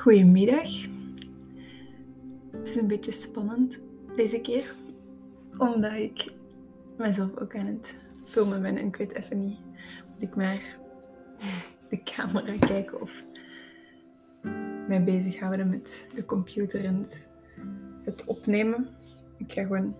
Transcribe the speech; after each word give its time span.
Goedemiddag. 0.00 0.86
Het 2.50 2.68
is 2.68 2.76
een 2.76 2.86
beetje 2.86 3.12
spannend 3.12 3.80
deze 4.16 4.40
keer, 4.40 4.74
omdat 5.58 5.92
ik 5.92 6.32
mezelf 6.96 7.36
ook 7.36 7.56
aan 7.56 7.66
het 7.66 8.00
filmen 8.24 8.62
ben 8.62 8.76
en 8.76 8.86
ik 8.86 8.96
weet 8.96 9.12
even 9.12 9.38
niet 9.46 9.58
of 10.16 10.22
ik 10.22 10.34
maar 10.34 10.78
de 11.90 12.02
camera 12.02 12.52
kijk 12.58 13.00
of 13.00 13.24
mij 14.88 15.04
bezighouden 15.04 15.68
met 15.68 16.08
de 16.14 16.24
computer 16.24 16.84
en 16.84 17.06
het, 18.04 18.24
opnemen. 18.26 18.88
Ik 19.36 19.52
ga 19.52 19.62
gewoon 19.62 19.94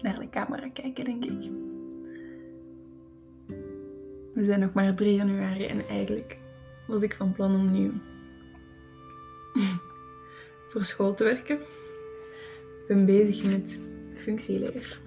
naar 0.00 0.18
de 0.18 0.28
camera 0.28 0.68
kijken, 0.68 1.04
denk 1.04 1.24
ik. 1.24 1.50
We 4.34 4.44
zijn 4.44 4.60
nog 4.60 4.72
maar 4.72 4.94
3 4.94 5.14
januari 5.14 5.66
en 5.66 5.88
eigenlijk 5.88 6.38
was 6.86 7.02
ik 7.02 7.14
van 7.14 7.32
plan 7.32 7.54
om 7.54 7.72
nu 7.72 7.92
voor 10.74 10.84
school 10.84 11.14
te 11.14 11.24
werken. 11.24 11.60
Ik 12.80 12.84
ben 12.88 13.06
bezig 13.06 13.44
met 13.44 13.80
functieleer. 14.14 15.00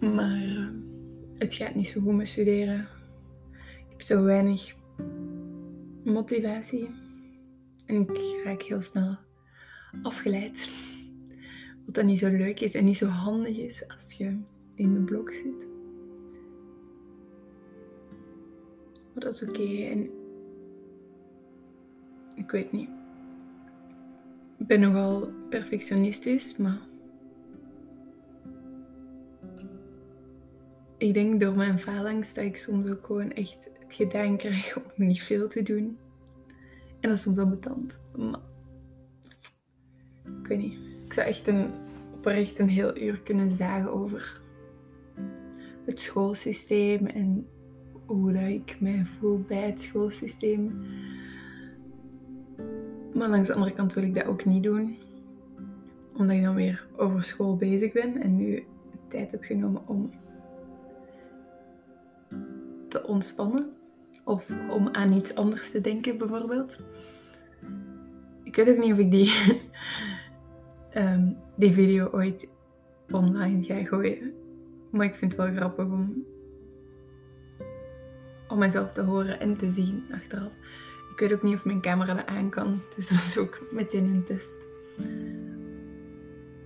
Maar 0.00 0.42
uh, 0.42 0.68
het 1.34 1.54
gaat 1.54 1.74
niet 1.74 1.88
zo 1.88 2.00
goed 2.00 2.16
met 2.16 2.28
studeren. 2.28 2.88
Ik 3.52 3.86
heb 3.88 4.02
zo 4.02 4.24
weinig 4.24 4.74
motivatie. 6.04 6.90
En 7.86 8.00
ik 8.00 8.44
raak 8.44 8.62
heel 8.62 8.82
snel 8.82 9.16
afgeleid. 10.02 10.70
Wat 11.84 11.94
dan 11.94 12.06
niet 12.06 12.18
zo 12.18 12.30
leuk 12.30 12.60
is 12.60 12.74
en 12.74 12.84
niet 12.84 12.96
zo 12.96 13.06
handig 13.06 13.56
is 13.56 13.88
als 13.88 14.12
je 14.12 14.38
in 14.74 14.94
de 14.94 15.00
blok 15.00 15.32
zit. 15.32 15.68
Maar 19.12 19.24
dat 19.24 19.34
is 19.34 19.48
oké. 19.48 19.84
En 19.84 20.21
ik 22.42 22.50
weet 22.50 22.72
niet. 22.72 22.88
Ik 24.58 24.66
ben 24.66 24.80
nogal 24.80 25.32
perfectionistisch, 25.48 26.56
maar 26.56 26.78
ik 30.98 31.14
denk 31.14 31.40
door 31.40 31.54
mijn 31.54 31.78
phalanx 31.78 32.34
dat 32.34 32.44
ik 32.44 32.56
soms 32.56 32.86
ook 32.86 33.06
gewoon 33.06 33.32
echt 33.32 33.68
het 33.78 33.94
gedaan 33.94 34.36
krijg 34.36 34.76
om 34.76 34.82
niet 35.06 35.22
veel 35.22 35.48
te 35.48 35.62
doen. 35.62 35.98
En 37.00 37.08
dat 37.08 37.12
is 37.12 37.22
soms 37.22 37.36
wel 37.36 37.48
betant. 37.48 38.02
Maar 38.16 38.40
ik 40.24 40.46
weet 40.46 40.58
niet. 40.58 40.78
Ik 41.04 41.12
zou 41.12 41.26
echt 41.26 41.46
een, 41.46 41.70
oprecht 42.14 42.58
een 42.58 42.68
heel 42.68 42.98
uur 42.98 43.20
kunnen 43.20 43.50
zagen 43.50 43.92
over 43.92 44.40
het 45.84 46.00
schoolsysteem 46.00 47.06
en 47.06 47.46
hoe 48.06 48.32
dat 48.32 48.48
ik 48.48 48.76
mij 48.80 49.06
voel 49.18 49.44
bij 49.48 49.60
het 49.66 49.80
schoolsysteem. 49.80 50.84
Maar 53.22 53.30
langs 53.30 53.48
de 53.48 53.54
andere 53.54 53.72
kant 53.72 53.92
wil 53.92 54.02
ik 54.02 54.14
dat 54.14 54.24
ook 54.24 54.44
niet 54.44 54.62
doen. 54.62 54.96
Omdat 56.16 56.36
ik 56.36 56.42
dan 56.42 56.54
weer 56.54 56.86
over 56.96 57.22
school 57.22 57.56
bezig 57.56 57.92
ben 57.92 58.22
en 58.22 58.36
nu 58.36 58.64
tijd 59.08 59.30
heb 59.30 59.42
genomen 59.44 59.82
om 59.86 60.10
te 62.88 63.06
ontspannen. 63.06 63.72
Of 64.24 64.48
om 64.70 64.88
aan 64.88 65.12
iets 65.12 65.34
anders 65.34 65.70
te 65.70 65.80
denken 65.80 66.18
bijvoorbeeld. 66.18 66.84
Ik 68.42 68.56
weet 68.56 68.68
ook 68.68 68.84
niet 68.84 68.92
of 68.92 68.98
ik 68.98 69.10
die, 69.10 69.32
um, 70.96 71.36
die 71.56 71.72
video 71.72 72.08
ooit 72.12 72.48
online 73.10 73.62
ga 73.62 73.84
gooien. 73.84 74.32
Maar 74.90 75.06
ik 75.06 75.14
vind 75.14 75.32
het 75.32 75.40
wel 75.40 75.54
grappig 75.54 75.84
om 75.84 76.24
om 78.48 78.58
mezelf 78.58 78.92
te 78.92 79.02
horen 79.02 79.40
en 79.40 79.56
te 79.56 79.70
zien 79.70 80.04
achteraf. 80.10 80.52
Ik 81.12 81.18
weet 81.18 81.32
ook 81.32 81.42
niet 81.42 81.54
of 81.54 81.64
mijn 81.64 81.80
camera 81.80 82.14
dat 82.14 82.26
aan 82.26 82.50
kan, 82.50 82.80
dus 82.96 83.08
dat 83.08 83.18
is 83.18 83.38
ook 83.38 83.66
meteen 83.70 84.04
een 84.04 84.24
test. 84.24 84.66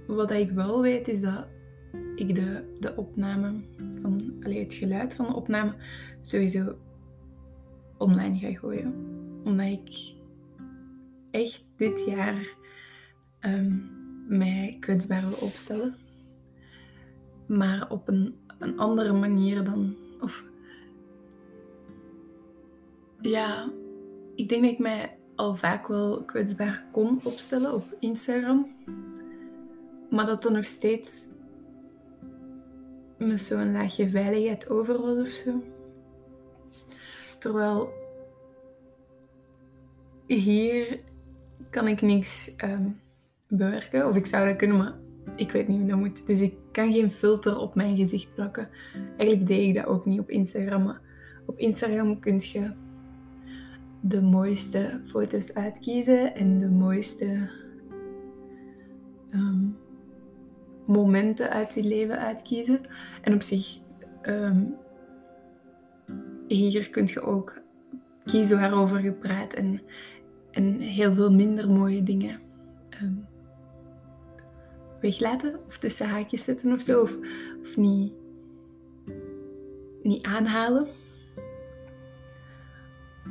Wat 0.07 0.31
ik 0.31 0.51
wel 0.51 0.81
weet 0.81 1.09
is 1.09 1.21
dat 1.21 1.47
ik 2.15 2.35
de, 2.35 2.77
de 2.81 2.97
opname 2.97 3.55
van, 4.03 4.35
alleen 4.43 4.63
het 4.63 4.75
geluid 4.75 5.15
van 5.15 5.27
de 5.27 5.35
opname 5.35 5.75
sowieso 6.23 6.77
online 7.97 8.39
ga 8.39 8.59
gooien. 8.59 8.95
Omdat 9.45 9.67
ik 9.67 10.15
echt 11.31 11.67
dit 11.77 12.05
jaar 12.05 12.55
um, 13.41 13.91
mij 14.29 14.77
kwetsbaar 14.81 15.29
wil 15.29 15.39
opstellen. 15.41 15.97
Maar 17.47 17.91
op 17.91 18.09
een, 18.09 18.39
een 18.59 18.79
andere 18.79 19.13
manier 19.13 19.65
dan, 19.65 19.97
of 20.21 20.45
ja, 23.21 23.71
ik 24.37 24.49
denk 24.49 24.63
dat 24.63 24.71
ik 24.71 24.79
mij 24.79 25.17
al 25.35 25.55
vaak 25.55 25.87
wel 25.87 26.25
kwetsbaar 26.25 26.85
kon 26.93 27.21
opstellen 27.25 27.75
op 27.75 27.85
Instagram. 28.01 28.75
Maar 30.11 30.27
dat 30.27 30.45
er 30.45 30.53
nog 30.53 30.67
steeds 30.67 31.29
met 33.19 33.41
zo'n 33.41 33.73
laagje 33.73 34.09
veiligheid 34.09 34.71
over 34.71 35.01
was 35.01 35.19
of 35.19 35.29
zo. 35.29 35.63
Terwijl 37.39 37.93
hier 40.27 41.01
kan 41.71 41.89
ik 41.89 42.01
niks 42.01 42.55
um, 42.65 43.01
bewerken. 43.49 44.09
Of 44.09 44.17
ik 44.17 44.27
zou 44.27 44.49
dat 44.49 44.57
kunnen, 44.57 44.77
maar 44.77 44.95
ik 45.37 45.51
weet 45.51 45.69
niet 45.69 45.79
hoe 45.79 45.89
dat 45.89 45.99
moet. 45.99 46.27
Dus 46.27 46.41
ik 46.41 46.55
kan 46.73 46.93
geen 46.93 47.11
filter 47.11 47.59
op 47.59 47.75
mijn 47.75 47.97
gezicht 47.97 48.35
plakken. 48.35 48.69
Eigenlijk 49.17 49.49
deed 49.49 49.69
ik 49.69 49.75
dat 49.75 49.87
ook 49.87 50.07
niet 50.07 50.21
op 50.21 50.31
Instagram. 50.31 50.83
Maar 50.85 51.01
op 51.47 51.59
Instagram 51.59 52.21
kun 52.21 52.41
je 52.43 52.71
de 54.09 54.23
mooiste 54.23 55.01
foto's 55.07 55.55
uitkiezen 55.55 56.35
en 56.35 56.59
de 56.59 56.69
mooiste 56.69 57.51
um, 59.35 59.77
momenten 60.87 61.51
uit 61.51 61.75
je 61.75 61.83
leven 61.83 62.19
uitkiezen. 62.19 62.81
En 63.23 63.35
op 63.35 63.43
zich, 63.43 63.79
um, 64.23 64.75
hier 66.47 66.91
kun 66.91 67.07
je 67.07 67.21
ook 67.21 67.61
kiezen 68.25 68.61
waarover 68.61 69.03
je 69.03 69.13
praat 69.13 69.53
en, 69.53 69.81
en 70.51 70.81
heel 70.81 71.13
veel 71.13 71.33
minder 71.33 71.71
mooie 71.71 72.03
dingen 72.03 72.41
um, 73.03 73.27
weglaten 75.01 75.61
of 75.67 75.79
tussen 75.79 76.09
haakjes 76.09 76.45
zetten 76.45 76.73
of 76.73 76.81
zo, 76.81 77.03
of, 77.03 77.17
of 77.61 77.77
niet, 77.77 78.13
niet 80.03 80.27
aanhalen. 80.27 80.87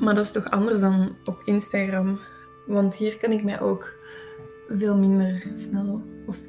Maar 0.06 0.16
dat 0.16 0.26
is 0.26 0.32
toch 0.32 0.50
anders 0.50 0.80
dan 0.80 1.16
op 1.24 1.42
Instagram. 1.46 2.20
Want 2.66 2.96
hier 2.96 3.18
kan 3.18 3.32
ik 3.32 3.44
mij 3.44 3.62
ook 3.62 3.98
veel 4.68 4.98
minder 4.98 5.48
snel, 5.54 6.02
of 6.28 6.40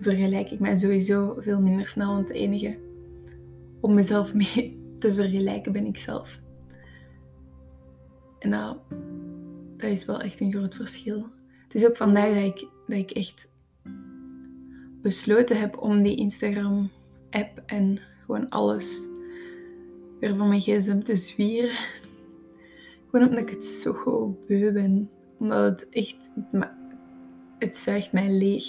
vergelijk 0.00 0.50
ik 0.50 0.60
mij 0.60 0.76
sowieso 0.76 1.36
veel 1.38 1.60
minder 1.60 1.88
snel. 1.88 2.14
Want 2.14 2.28
de 2.28 2.34
enige 2.34 2.78
om 3.80 3.94
mezelf 3.94 4.34
mee 4.34 4.80
te 4.98 5.14
vergelijken 5.14 5.72
ben 5.72 5.86
ik 5.86 5.98
zelf. 5.98 6.40
En 8.38 8.50
dat, 8.50 8.78
dat 9.76 9.90
is 9.90 10.04
wel 10.04 10.20
echt 10.20 10.40
een 10.40 10.52
groot 10.52 10.74
verschil. 10.74 11.26
Het 11.62 11.74
is 11.74 11.86
ook 11.86 11.96
vandaag 11.96 12.34
dat 12.34 12.44
ik, 12.44 12.68
dat 12.86 12.98
ik 12.98 13.10
echt 13.10 13.48
besloten 15.02 15.60
heb 15.60 15.78
om 15.78 16.02
die 16.02 16.16
Instagram-app 16.16 17.62
en 17.66 17.98
gewoon 18.24 18.48
alles 18.48 19.06
weer 20.20 20.36
van 20.36 20.48
mijn 20.48 20.60
gsm 20.60 21.00
te 21.00 21.16
zwieren. 21.16 21.76
Gewoon 23.10 23.28
omdat 23.28 23.42
ik 23.42 23.50
het 23.50 23.64
zo 23.64 24.38
beu 24.46 24.72
ben. 24.72 25.10
Omdat 25.38 25.64
het 25.64 25.88
echt... 25.90 26.30
Het 27.58 27.76
zuigt 27.76 28.12
mij 28.12 28.30
leeg. 28.30 28.64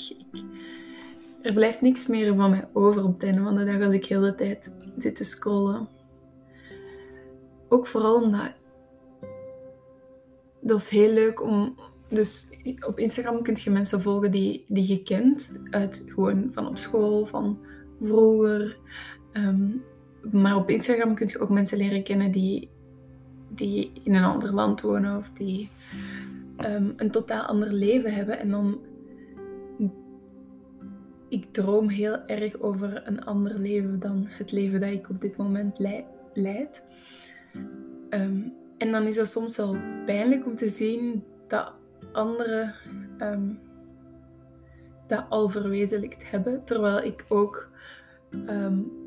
Er 1.41 1.53
blijft 1.53 1.81
niks 1.81 2.07
meer 2.07 2.36
van 2.36 2.50
mij 2.50 2.68
over 2.74 3.03
op 3.03 3.13
het 3.13 3.24
einde 3.24 3.41
van 3.41 3.56
de 3.56 3.65
dag 3.65 3.81
als 3.81 3.94
ik 3.94 4.07
de 4.07 4.13
hele 4.13 4.36
tijd 4.36 4.75
zit 4.97 5.15
te 5.15 5.24
scrollen. 5.24 5.88
Ook 7.68 7.88
vooral 7.88 8.21
omdat... 8.21 8.51
Dat 10.62 10.80
is 10.80 10.88
heel 10.88 11.13
leuk 11.13 11.42
om... 11.44 11.75
Dus 12.09 12.57
op 12.88 13.00
Instagram 13.00 13.44
kun 13.44 13.57
je 13.59 13.69
mensen 13.69 14.01
volgen 14.01 14.31
die, 14.31 14.65
die 14.68 14.88
je 14.88 15.03
kent. 15.03 15.59
Uit 15.69 16.03
gewoon 16.07 16.50
van 16.53 16.68
op 16.68 16.77
school, 16.77 17.25
van 17.25 17.59
vroeger. 18.01 18.77
Ehm, 19.31 19.69
maar 20.31 20.56
op 20.56 20.69
Instagram 20.69 21.15
kun 21.15 21.27
je 21.27 21.39
ook 21.39 21.50
mensen 21.50 21.77
leren 21.77 22.03
kennen 22.03 22.31
die 22.31 22.69
die 23.49 23.91
in 24.03 24.15
een 24.15 24.23
ander 24.23 24.53
land 24.53 24.81
wonen 24.81 25.17
of 25.17 25.29
die 25.33 25.69
um, 26.65 26.93
een 26.95 27.11
totaal 27.11 27.45
ander 27.45 27.73
leven 27.73 28.13
hebben. 28.13 28.39
En 28.39 28.49
dan. 28.49 28.79
Ik 31.29 31.45
droom 31.51 31.89
heel 31.89 32.25
erg 32.25 32.59
over 32.59 33.07
een 33.07 33.25
ander 33.25 33.59
leven 33.59 33.99
dan 33.99 34.25
het 34.27 34.51
leven 34.51 34.79
dat 34.79 34.89
ik 34.89 35.09
op 35.09 35.21
dit 35.21 35.37
moment 35.37 35.79
leid. 36.33 36.85
Um, 38.09 38.53
en 38.77 38.91
dan 38.91 39.03
is 39.03 39.15
dat 39.15 39.29
soms 39.29 39.57
wel 39.57 39.75
pijnlijk 40.05 40.45
om 40.45 40.55
te 40.55 40.69
zien 40.69 41.23
dat 41.47 41.73
anderen 42.11 42.75
um, 43.19 43.59
dat 45.07 45.25
al 45.29 45.49
verwezenlijkt 45.49 46.29
hebben. 46.29 46.63
Terwijl 46.63 47.03
ik 47.03 47.25
ook 47.27 47.69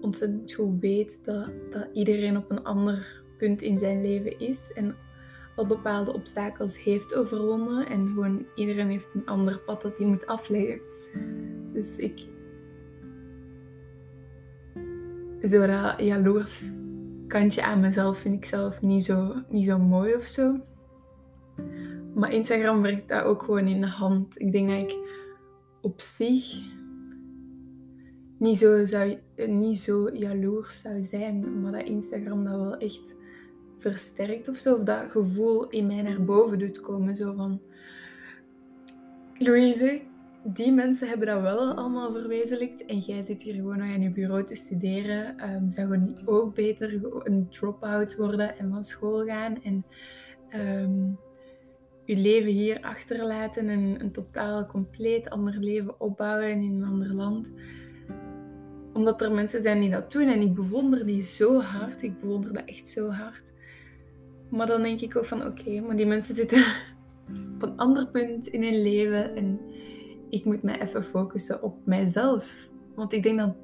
ontzettend 0.00 0.52
goed 0.52 0.80
weet 0.80 1.24
dat, 1.24 1.50
dat 1.70 1.88
iedereen 1.92 2.36
op 2.36 2.50
een 2.50 2.64
ander 2.64 3.21
punt 3.42 3.62
in 3.62 3.78
zijn 3.78 4.02
leven 4.02 4.38
is 4.38 4.72
en 4.72 4.96
al 5.56 5.66
bepaalde 5.66 6.12
obstakels 6.12 6.82
heeft 6.82 7.14
overwonnen. 7.14 7.86
En 7.86 8.06
gewoon 8.06 8.46
iedereen 8.54 8.88
heeft 8.88 9.14
een 9.14 9.26
ander 9.26 9.58
pad 9.58 9.82
dat 9.82 9.98
hij 9.98 10.06
moet 10.06 10.26
afleggen. 10.26 10.80
Dus 11.72 11.98
ik. 11.98 12.28
Zo 15.40 15.66
dat 15.66 15.94
jaloers 15.98 16.72
kantje 17.26 17.62
aan 17.62 17.80
mezelf 17.80 18.18
vind 18.18 18.34
ik 18.34 18.44
zelf 18.44 18.82
niet 18.82 19.04
zo, 19.04 19.34
niet 19.48 19.64
zo 19.64 19.78
mooi 19.78 20.14
of 20.14 20.26
zo. 20.26 20.60
Maar 22.14 22.32
Instagram 22.32 22.82
werkt 22.82 23.08
daar 23.08 23.24
ook 23.24 23.42
gewoon 23.42 23.66
in 23.66 23.80
de 23.80 23.86
hand. 23.86 24.40
Ik 24.40 24.52
denk 24.52 24.68
dat 24.68 24.78
ik 24.78 24.98
op 25.80 26.00
zich 26.00 26.44
niet 28.38 28.58
zo, 28.58 28.84
zou, 28.84 29.18
niet 29.46 29.80
zo 29.80 30.10
jaloers 30.12 30.80
zou 30.80 31.02
zijn, 31.02 31.60
maar 31.60 31.72
dat 31.72 31.86
Instagram 31.86 32.44
dat 32.44 32.56
wel 32.56 32.76
echt 32.76 33.20
versterkt 33.82 34.48
of 34.48 34.56
zo. 34.56 34.74
Of 34.74 34.82
dat 34.82 35.10
gevoel 35.10 35.68
in 35.68 35.86
mij 35.86 36.02
naar 36.02 36.24
boven 36.24 36.58
doet 36.58 36.80
komen. 36.80 37.16
Zo 37.16 37.34
van, 37.34 37.60
Louise, 39.38 40.02
die 40.44 40.72
mensen 40.72 41.08
hebben 41.08 41.26
dat 41.26 41.40
wel 41.40 41.74
allemaal 41.74 42.12
verwezenlijkt 42.12 42.84
en 42.84 42.98
jij 42.98 43.24
zit 43.24 43.42
hier 43.42 43.54
gewoon 43.54 43.78
nog 43.78 43.88
aan 43.88 44.02
je 44.02 44.10
bureau 44.10 44.44
te 44.44 44.54
studeren. 44.54 45.50
Um, 45.50 45.70
zou 45.70 45.92
je 45.92 45.98
niet 45.98 46.26
ook 46.26 46.54
beter 46.54 47.00
een 47.24 47.48
drop-out 47.50 48.16
worden 48.16 48.58
en 48.58 48.70
van 48.70 48.84
school 48.84 49.24
gaan 49.24 49.62
en 49.62 49.84
um, 50.82 51.18
je 52.04 52.16
leven 52.16 52.50
hier 52.50 52.80
achterlaten 52.80 53.68
en 53.68 54.00
een 54.00 54.12
totaal 54.12 54.66
compleet 54.66 55.30
ander 55.30 55.56
leven 55.58 56.00
opbouwen 56.00 56.50
in 56.50 56.62
een 56.62 56.88
ander 56.88 57.14
land? 57.14 57.52
Omdat 58.92 59.22
er 59.22 59.32
mensen 59.32 59.62
zijn 59.62 59.80
die 59.80 59.90
dat 59.90 60.12
doen 60.12 60.28
en 60.28 60.40
ik 60.40 60.54
bewonder 60.54 61.06
die 61.06 61.22
zo 61.22 61.60
hard. 61.60 62.02
Ik 62.02 62.20
bewonder 62.20 62.52
dat 62.52 62.64
echt 62.64 62.88
zo 62.88 63.10
hard. 63.10 63.51
Maar 64.52 64.66
dan 64.66 64.82
denk 64.82 65.00
ik 65.00 65.16
ook 65.16 65.26
van 65.26 65.46
oké, 65.46 65.80
maar 65.80 65.96
die 65.96 66.06
mensen 66.06 66.34
zitten 66.34 66.64
op 67.54 67.62
een 67.62 67.76
ander 67.76 68.06
punt 68.06 68.46
in 68.46 68.62
hun 68.62 68.82
leven 68.82 69.36
en 69.36 69.60
ik 70.30 70.44
moet 70.44 70.62
mij 70.62 70.80
even 70.80 71.04
focussen 71.04 71.62
op 71.62 71.76
mijzelf. 71.84 72.68
Want 72.94 73.12
ik 73.12 73.22
denk 73.22 73.38
dat, 73.38 73.54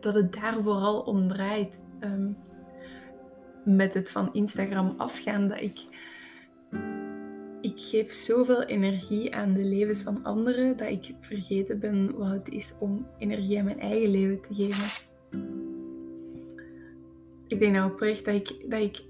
dat 0.00 0.14
het 0.14 0.32
daar 0.32 0.62
vooral 0.62 1.00
om 1.00 1.28
draait. 1.28 1.88
Ehm, 2.00 2.30
met 3.66 3.94
het 3.94 4.10
van 4.10 4.28
Instagram 4.32 4.94
afgaan, 4.96 5.48
dat 5.48 5.60
ik, 5.60 5.80
ik 7.60 7.80
geef 7.80 8.12
zoveel 8.12 8.62
energie 8.62 9.34
aan 9.34 9.52
de 9.52 9.64
levens 9.64 10.02
van 10.02 10.24
anderen, 10.24 10.76
dat 10.76 10.88
ik 10.88 11.14
vergeten 11.20 11.78
ben 11.78 12.16
wat 12.16 12.30
het 12.30 12.48
is 12.48 12.74
om 12.80 13.06
energie 13.18 13.58
aan 13.58 13.64
mijn 13.64 13.80
eigen 13.80 14.10
leven 14.10 14.40
te 14.40 14.54
geven. 14.54 15.04
Ik 17.46 17.58
denk 17.58 17.72
nou 17.72 17.92
oprecht 17.92 18.24
dat 18.24 18.34
ik, 18.34 18.70
dat 18.70 18.80
ik 18.80 19.04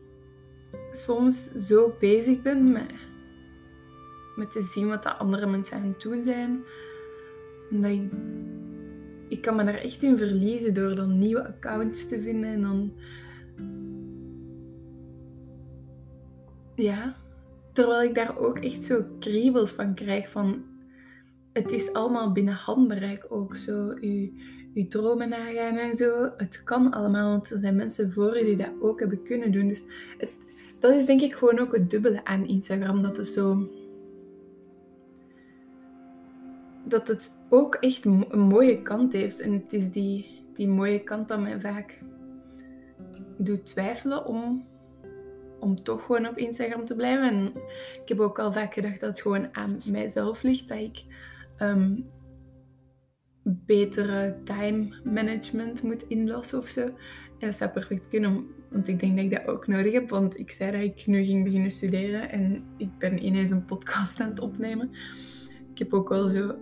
soms 0.96 1.52
zo 1.52 1.94
bezig 1.98 2.42
ben 2.42 2.72
met 2.72 2.92
met 4.36 4.52
te 4.52 4.62
zien 4.62 4.88
wat 4.88 5.02
de 5.02 5.12
andere 5.12 5.46
mensen 5.46 5.76
aan 5.76 5.88
het 5.88 6.00
doen 6.00 6.24
zijn. 6.24 6.64
dat 7.70 7.90
ik, 7.90 8.12
ik 9.28 9.40
kan 9.42 9.56
me 9.56 9.64
daar 9.64 9.74
echt 9.74 10.02
in 10.02 10.18
verliezen 10.18 10.74
door 10.74 10.94
dan 10.94 11.18
nieuwe 11.18 11.46
accounts 11.46 12.08
te 12.08 12.22
vinden 12.22 12.50
en 12.50 12.60
dan. 12.60 12.92
Ja, 16.74 17.16
terwijl 17.72 18.08
ik 18.08 18.14
daar 18.14 18.38
ook 18.38 18.58
echt 18.58 18.82
zo 18.82 19.04
kriebels 19.18 19.70
van 19.70 19.94
krijg 19.94 20.30
van. 20.30 20.64
Het 21.52 21.70
is 21.70 21.92
allemaal 21.92 22.32
binnen 22.32 22.54
handbereik 22.54 23.26
ook 23.28 23.56
zo. 23.56 23.94
Je, 24.00 24.32
je 24.74 24.88
dromen 24.88 25.28
nagaan 25.28 25.76
en 25.76 25.96
zo. 25.96 26.30
Het 26.36 26.62
kan 26.64 26.90
allemaal, 26.90 27.30
want 27.30 27.50
er 27.50 27.60
zijn 27.60 27.76
mensen 27.76 28.12
voor 28.12 28.38
je 28.38 28.44
die 28.44 28.56
dat 28.56 28.72
ook 28.80 29.00
hebben 29.00 29.22
kunnen 29.22 29.52
doen. 29.52 29.68
Dus 29.68 29.84
het, 30.18 30.34
dat 30.78 30.94
is 30.94 31.06
denk 31.06 31.20
ik 31.20 31.34
gewoon 31.34 31.58
ook 31.58 31.72
het 31.72 31.90
dubbele 31.90 32.24
aan 32.24 32.46
Instagram. 32.46 33.02
Dat 33.02 33.16
het 33.16 33.28
zo 33.28 33.68
dat 36.88 37.08
het 37.08 37.46
ook 37.48 37.74
echt 37.74 38.04
een 38.04 38.26
mooie 38.32 38.82
kant 38.82 39.12
heeft. 39.12 39.40
En 39.40 39.52
het 39.52 39.72
is 39.72 39.90
die, 39.90 40.44
die 40.54 40.68
mooie 40.68 41.02
kant 41.02 41.28
dat 41.28 41.40
mij 41.40 41.60
vaak 41.60 42.02
doet 43.38 43.66
twijfelen 43.66 44.26
om, 44.26 44.66
om 45.60 45.82
toch 45.82 46.04
gewoon 46.04 46.28
op 46.28 46.36
Instagram 46.36 46.84
te 46.84 46.96
blijven. 46.96 47.28
En 47.28 47.52
ik 48.02 48.08
heb 48.08 48.20
ook 48.20 48.38
al 48.38 48.52
vaak 48.52 48.74
gedacht 48.74 49.00
dat 49.00 49.10
het 49.10 49.20
gewoon 49.20 49.54
aan 49.54 49.78
mijzelf 49.90 50.42
ligt. 50.42 50.68
Dat 50.68 50.78
ik 50.78 51.04
um, 51.58 52.10
betere 53.42 54.36
time 54.44 54.88
management 55.04 55.82
moet 55.82 56.08
inlossen 56.08 56.58
of 56.58 56.68
zo. 56.68 56.82
En 57.38 57.46
dat 57.46 57.54
zou 57.54 57.70
perfect 57.70 58.08
kunnen, 58.08 58.46
want 58.70 58.88
ik 58.88 59.00
denk 59.00 59.16
dat 59.16 59.24
ik 59.24 59.30
dat 59.30 59.46
ook 59.46 59.66
nodig 59.66 59.92
heb. 59.92 60.10
Want 60.10 60.38
ik 60.38 60.50
zei 60.50 60.72
dat 60.72 60.80
ik 60.80 61.06
nu 61.06 61.24
ging 61.24 61.44
beginnen 61.44 61.70
studeren 61.70 62.30
en 62.30 62.64
ik 62.76 62.98
ben 62.98 63.24
ineens 63.24 63.50
een 63.50 63.64
podcast 63.64 64.20
aan 64.20 64.28
het 64.28 64.40
opnemen. 64.40 64.90
Ik 65.72 65.78
heb 65.78 65.94
ook 65.94 66.08
wel 66.08 66.28
zo 66.28 66.54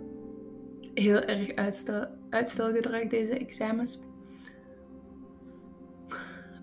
heel 0.93 1.21
erg 1.21 1.55
uitstel, 1.55 2.07
uitstelgedrag, 2.29 3.07
deze 3.07 3.37
examens. 3.37 3.99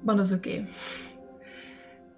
Maar 0.04 0.16
dat 0.16 0.26
is 0.26 0.32
oké. 0.32 0.64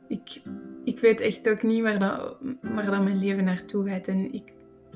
Ik, 0.09 0.43
ik 0.85 1.01
weet 1.01 1.21
echt 1.21 1.49
ook 1.49 1.63
niet 1.63 1.83
waar, 1.83 1.99
dat, 1.99 2.37
waar 2.61 2.91
dat 2.91 3.03
mijn 3.03 3.19
leven 3.19 3.45
naartoe 3.45 3.89
gaat. 3.89 4.09
En 4.09 4.33
ik 4.33 4.53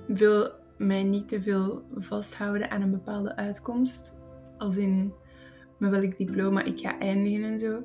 wil 0.06 0.50
mij 0.78 1.02
niet 1.02 1.28
te 1.28 1.42
veel 1.42 1.82
vasthouden 1.96 2.70
aan 2.70 2.82
een 2.82 2.90
bepaalde 2.90 3.36
uitkomst. 3.36 4.18
Als 4.58 4.76
in 4.76 5.12
met 5.78 5.90
welk 5.90 6.16
diploma 6.16 6.62
ik 6.62 6.80
ga 6.80 6.98
eindigen 6.98 7.44
en 7.44 7.58
zo. 7.58 7.82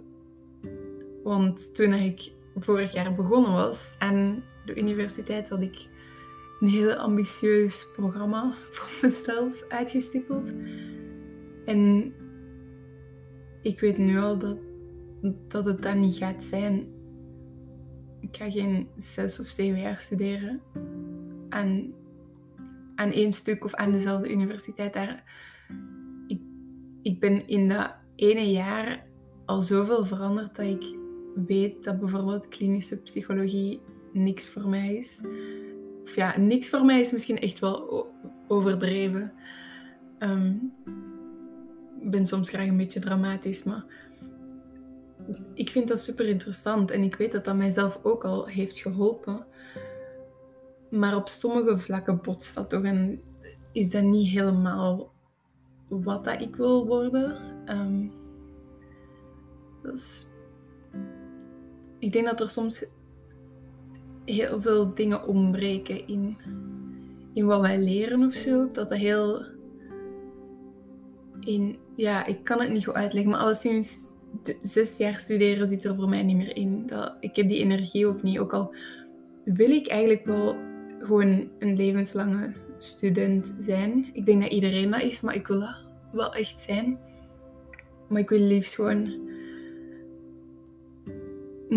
Want 1.23 1.75
toen 1.75 1.93
ik 1.93 2.31
vorig 2.55 2.93
jaar 2.93 3.15
begonnen 3.15 3.51
was 3.51 3.95
aan 3.99 4.43
de 4.65 4.75
universiteit, 4.75 5.49
had 5.49 5.61
ik 5.61 5.87
een 6.59 6.67
heel 6.67 6.93
ambitieus 6.93 7.87
programma 7.95 8.53
voor 8.71 8.89
mezelf 9.01 9.63
uitgestippeld. 9.67 10.53
En 11.65 12.13
ik 13.61 13.79
weet 13.79 13.97
nu 13.97 14.19
al 14.19 14.37
dat, 14.37 14.57
dat 15.47 15.65
het 15.65 15.81
dan 15.81 15.99
niet 15.99 16.15
gaat 16.15 16.43
zijn. 16.43 16.87
Ik 18.19 18.35
ga 18.35 18.51
geen 18.51 18.87
zes 18.95 19.39
of 19.39 19.47
zeven 19.47 19.79
jaar 19.79 19.99
studeren 19.99 20.61
aan, 21.49 21.93
aan 22.95 23.11
één 23.11 23.33
stuk 23.33 23.65
of 23.65 23.73
aan 23.73 23.91
dezelfde 23.91 24.31
universiteit. 24.31 24.93
Daar, 24.93 25.23
ik, 26.27 26.41
ik 27.01 27.19
ben 27.19 27.47
in 27.47 27.69
dat 27.69 27.95
ene 28.15 28.51
jaar 28.51 29.05
al 29.45 29.61
zoveel 29.61 30.05
veranderd 30.05 30.55
dat 30.55 30.65
ik 30.65 31.01
weet 31.45 31.83
dat 31.83 31.99
bijvoorbeeld 31.99 32.47
klinische 32.47 33.01
psychologie 33.01 33.81
niks 34.13 34.47
voor 34.49 34.67
mij 34.67 34.95
is 34.95 35.21
of 36.03 36.15
ja, 36.15 36.37
niks 36.37 36.69
voor 36.69 36.85
mij 36.85 36.99
is 36.99 37.11
misschien 37.11 37.39
echt 37.39 37.59
wel 37.59 38.07
overdreven. 38.47 39.33
Ehm, 40.19 40.55
ik 41.99 42.11
ben 42.11 42.27
soms 42.27 42.49
graag 42.49 42.67
een 42.67 42.77
beetje 42.77 42.99
dramatisch, 42.99 43.63
maar 43.63 43.85
ik 45.53 45.69
vind 45.69 45.87
dat 45.87 46.01
super 46.01 46.27
interessant 46.27 46.91
en 46.91 47.01
ik 47.01 47.15
weet 47.15 47.31
dat 47.31 47.45
dat 47.45 47.55
mijzelf 47.55 47.99
ook 48.03 48.25
al 48.25 48.47
heeft 48.47 48.77
geholpen. 48.77 49.45
Maar 50.89 51.15
op 51.15 51.27
sommige 51.27 51.79
vlakken 51.79 52.21
botst 52.21 52.55
dat 52.55 52.69
toch 52.69 52.83
en 52.83 53.21
is 53.71 53.89
dat 53.89 54.03
niet 54.03 54.29
helemaal 54.29 55.11
wat 55.87 56.23
dat 56.23 56.41
ik 56.41 56.55
wil 56.55 56.87
worden. 56.87 57.37
Um, 57.67 58.11
dus 59.81 60.27
ik 62.03 62.11
denk 62.11 62.25
dat 62.25 62.41
er 62.41 62.49
soms 62.49 62.85
heel 64.25 64.61
veel 64.61 64.93
dingen 64.93 65.27
ontbreken 65.27 66.07
in, 66.07 66.37
in 67.33 67.45
wat 67.45 67.61
wij 67.61 67.79
leren 67.79 68.25
of 68.25 68.33
zo. 68.33 68.69
Dat 68.71 68.89
dat 68.89 68.97
heel. 68.97 69.45
In, 71.39 71.77
ja, 71.95 72.25
ik 72.25 72.43
kan 72.43 72.61
het 72.61 72.71
niet 72.71 72.85
goed 72.85 72.93
uitleggen, 72.93 73.31
maar 73.31 73.39
alleszins 73.39 73.97
zes 74.61 74.97
jaar 74.97 75.15
studeren 75.15 75.67
zit 75.69 75.85
er 75.85 75.95
voor 75.95 76.09
mij 76.09 76.23
niet 76.23 76.37
meer 76.37 76.55
in. 76.55 76.87
Dat, 76.87 77.13
ik 77.19 77.35
heb 77.35 77.49
die 77.49 77.59
energie 77.59 78.07
ook 78.07 78.23
niet. 78.23 78.39
Ook 78.39 78.53
al 78.53 78.75
wil 79.43 79.69
ik 79.69 79.87
eigenlijk 79.87 80.25
wel 80.25 80.55
gewoon 80.99 81.49
een 81.59 81.75
levenslange 81.75 82.51
student 82.77 83.55
zijn. 83.59 84.09
Ik 84.13 84.25
denk 84.25 84.41
dat 84.41 84.51
iedereen 84.51 84.91
dat 84.91 85.01
is, 85.01 85.21
maar 85.21 85.35
ik 85.35 85.47
wil 85.47 85.67
wel 86.11 86.33
echt 86.33 86.59
zijn. 86.59 86.99
Maar 88.09 88.21
ik 88.21 88.29
wil 88.29 88.39
liefst 88.39 88.75
gewoon 88.75 89.22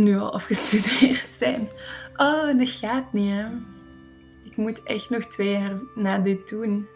nu 0.02 0.18
al 0.18 0.32
afgestudeerd 0.32 1.32
zijn. 1.32 1.68
Oh, 2.16 2.58
dat 2.58 2.68
gaat 2.68 3.12
niet, 3.12 3.32
hè. 3.32 3.44
Ik 4.44 4.56
moet 4.56 4.82
echt 4.82 5.10
nog 5.10 5.24
twee 5.24 5.50
jaar 5.50 5.80
na 5.94 6.18
dit 6.18 6.48
doen. 6.48 6.86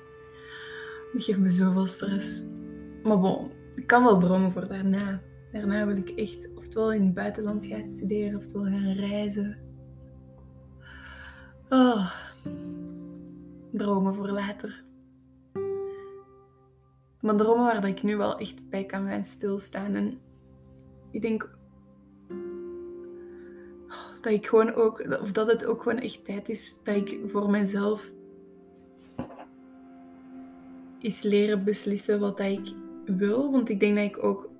Dat 1.12 1.24
geeft 1.24 1.38
me 1.38 1.52
zoveel 1.52 1.86
stress. 1.86 2.42
Maar 3.02 3.20
bon, 3.20 3.50
ik 3.74 3.86
kan 3.86 4.04
wel 4.04 4.18
dromen 4.18 4.52
voor 4.52 4.68
daarna. 4.68 5.20
Daarna 5.52 5.86
wil 5.86 5.96
ik 5.96 6.10
echt 6.10 6.54
oftewel 6.56 6.92
in 6.92 7.02
het 7.02 7.14
buitenland 7.14 7.66
gaan 7.66 7.90
studeren, 7.90 8.38
oftewel 8.38 8.64
gaan 8.64 8.92
reizen. 8.92 9.58
Oh, 11.68 12.10
dromen 13.72 14.14
voor 14.14 14.28
later. 14.28 14.84
Maar 17.20 17.36
dromen 17.36 17.64
waar 17.64 17.88
ik 17.88 18.02
nu 18.02 18.16
wel 18.16 18.38
echt 18.38 18.68
bij 18.70 18.84
kan 18.84 19.08
gaan 19.08 19.24
stilstaan. 19.24 19.94
En 19.94 20.18
ik 21.10 21.22
denk 21.22 21.58
dat 24.22 24.32
ik 24.32 24.46
gewoon 24.46 24.74
ook, 24.74 25.20
of 25.22 25.32
dat 25.32 25.46
het 25.46 25.64
ook 25.64 25.82
gewoon 25.82 25.98
echt 25.98 26.24
tijd 26.24 26.48
is 26.48 26.82
dat 26.84 26.96
ik 26.96 27.18
voor 27.26 27.50
mezelf 27.50 28.10
is 30.98 31.22
leren 31.22 31.64
beslissen 31.64 32.20
wat 32.20 32.40
ik 32.40 32.74
wil. 33.04 33.52
Want 33.52 33.68
ik 33.68 33.80
denk 33.80 33.96
dat 33.96 34.04
ik 34.04 34.24
ook, 34.24 34.50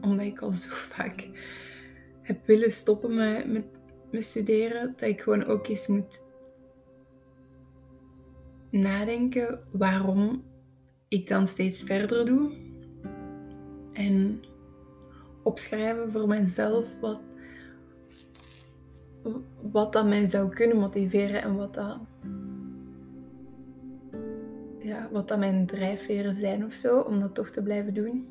omdat 0.00 0.26
ik 0.26 0.40
al 0.40 0.50
zo 0.50 0.74
vaak 0.94 1.28
heb 2.22 2.46
willen 2.46 2.72
stoppen 2.72 3.14
met, 3.14 3.52
met, 3.52 3.64
met 4.10 4.24
studeren, 4.24 4.94
dat 4.96 5.08
ik 5.08 5.20
gewoon 5.20 5.44
ook 5.44 5.66
eens 5.66 5.86
moet 5.86 6.26
nadenken 8.70 9.60
waarom 9.70 10.44
ik 11.08 11.28
dan 11.28 11.46
steeds 11.46 11.82
verder 11.82 12.26
doe. 12.26 12.52
En 13.92 14.42
opschrijven 15.42 16.12
voor 16.12 16.28
mezelf 16.28 16.88
wat, 17.00 17.20
wat 19.72 19.92
dat 19.92 20.06
mij 20.06 20.26
zou 20.26 20.48
kunnen 20.48 20.76
motiveren 20.76 21.42
en 21.42 21.56
wat 21.56 21.74
dat, 21.74 21.98
ja, 24.78 25.08
wat 25.12 25.28
dat 25.28 25.38
mijn 25.38 25.66
drijfveren 25.66 26.34
zijn 26.34 26.64
of 26.64 26.72
zo, 26.72 27.00
om 27.00 27.20
dat 27.20 27.34
toch 27.34 27.50
te 27.50 27.62
blijven 27.62 27.94
doen. 27.94 28.28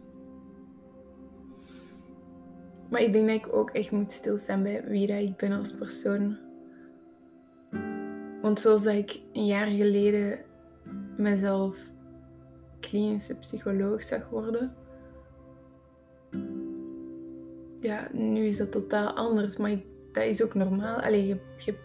Maar 2.90 3.02
ik 3.02 3.14
denk 3.14 3.28
dat 3.28 3.36
ik 3.36 3.56
ook 3.56 3.70
echt 3.70 3.92
moet 3.92 4.12
stilstaan 4.12 4.64
bij 4.64 4.84
wie 4.88 5.08
dat 5.08 5.18
ik 5.18 5.38
ben 5.38 5.52
als 5.52 5.76
persoon. 5.76 6.38
Want 8.42 8.60
zoals 8.60 8.86
ik 8.86 9.22
een 9.34 9.46
jaar 9.46 9.68
geleden 9.68 10.40
mezelf 11.18 11.78
klinische 12.80 13.40
psycholoog 13.40 14.04
zag 14.04 14.30
worden, 14.30 14.76
ja, 17.80 18.10
nu 18.14 18.46
is 18.46 18.58
dat 18.58 18.72
totaal 18.72 19.14
anders. 19.14 19.58
Maar 19.58 19.76
dat 20.20 20.28
is 20.28 20.44
ook 20.44 20.54
normaal. 20.54 21.02
Allee, 21.02 21.28
je, 21.28 21.38
je, 21.58 21.76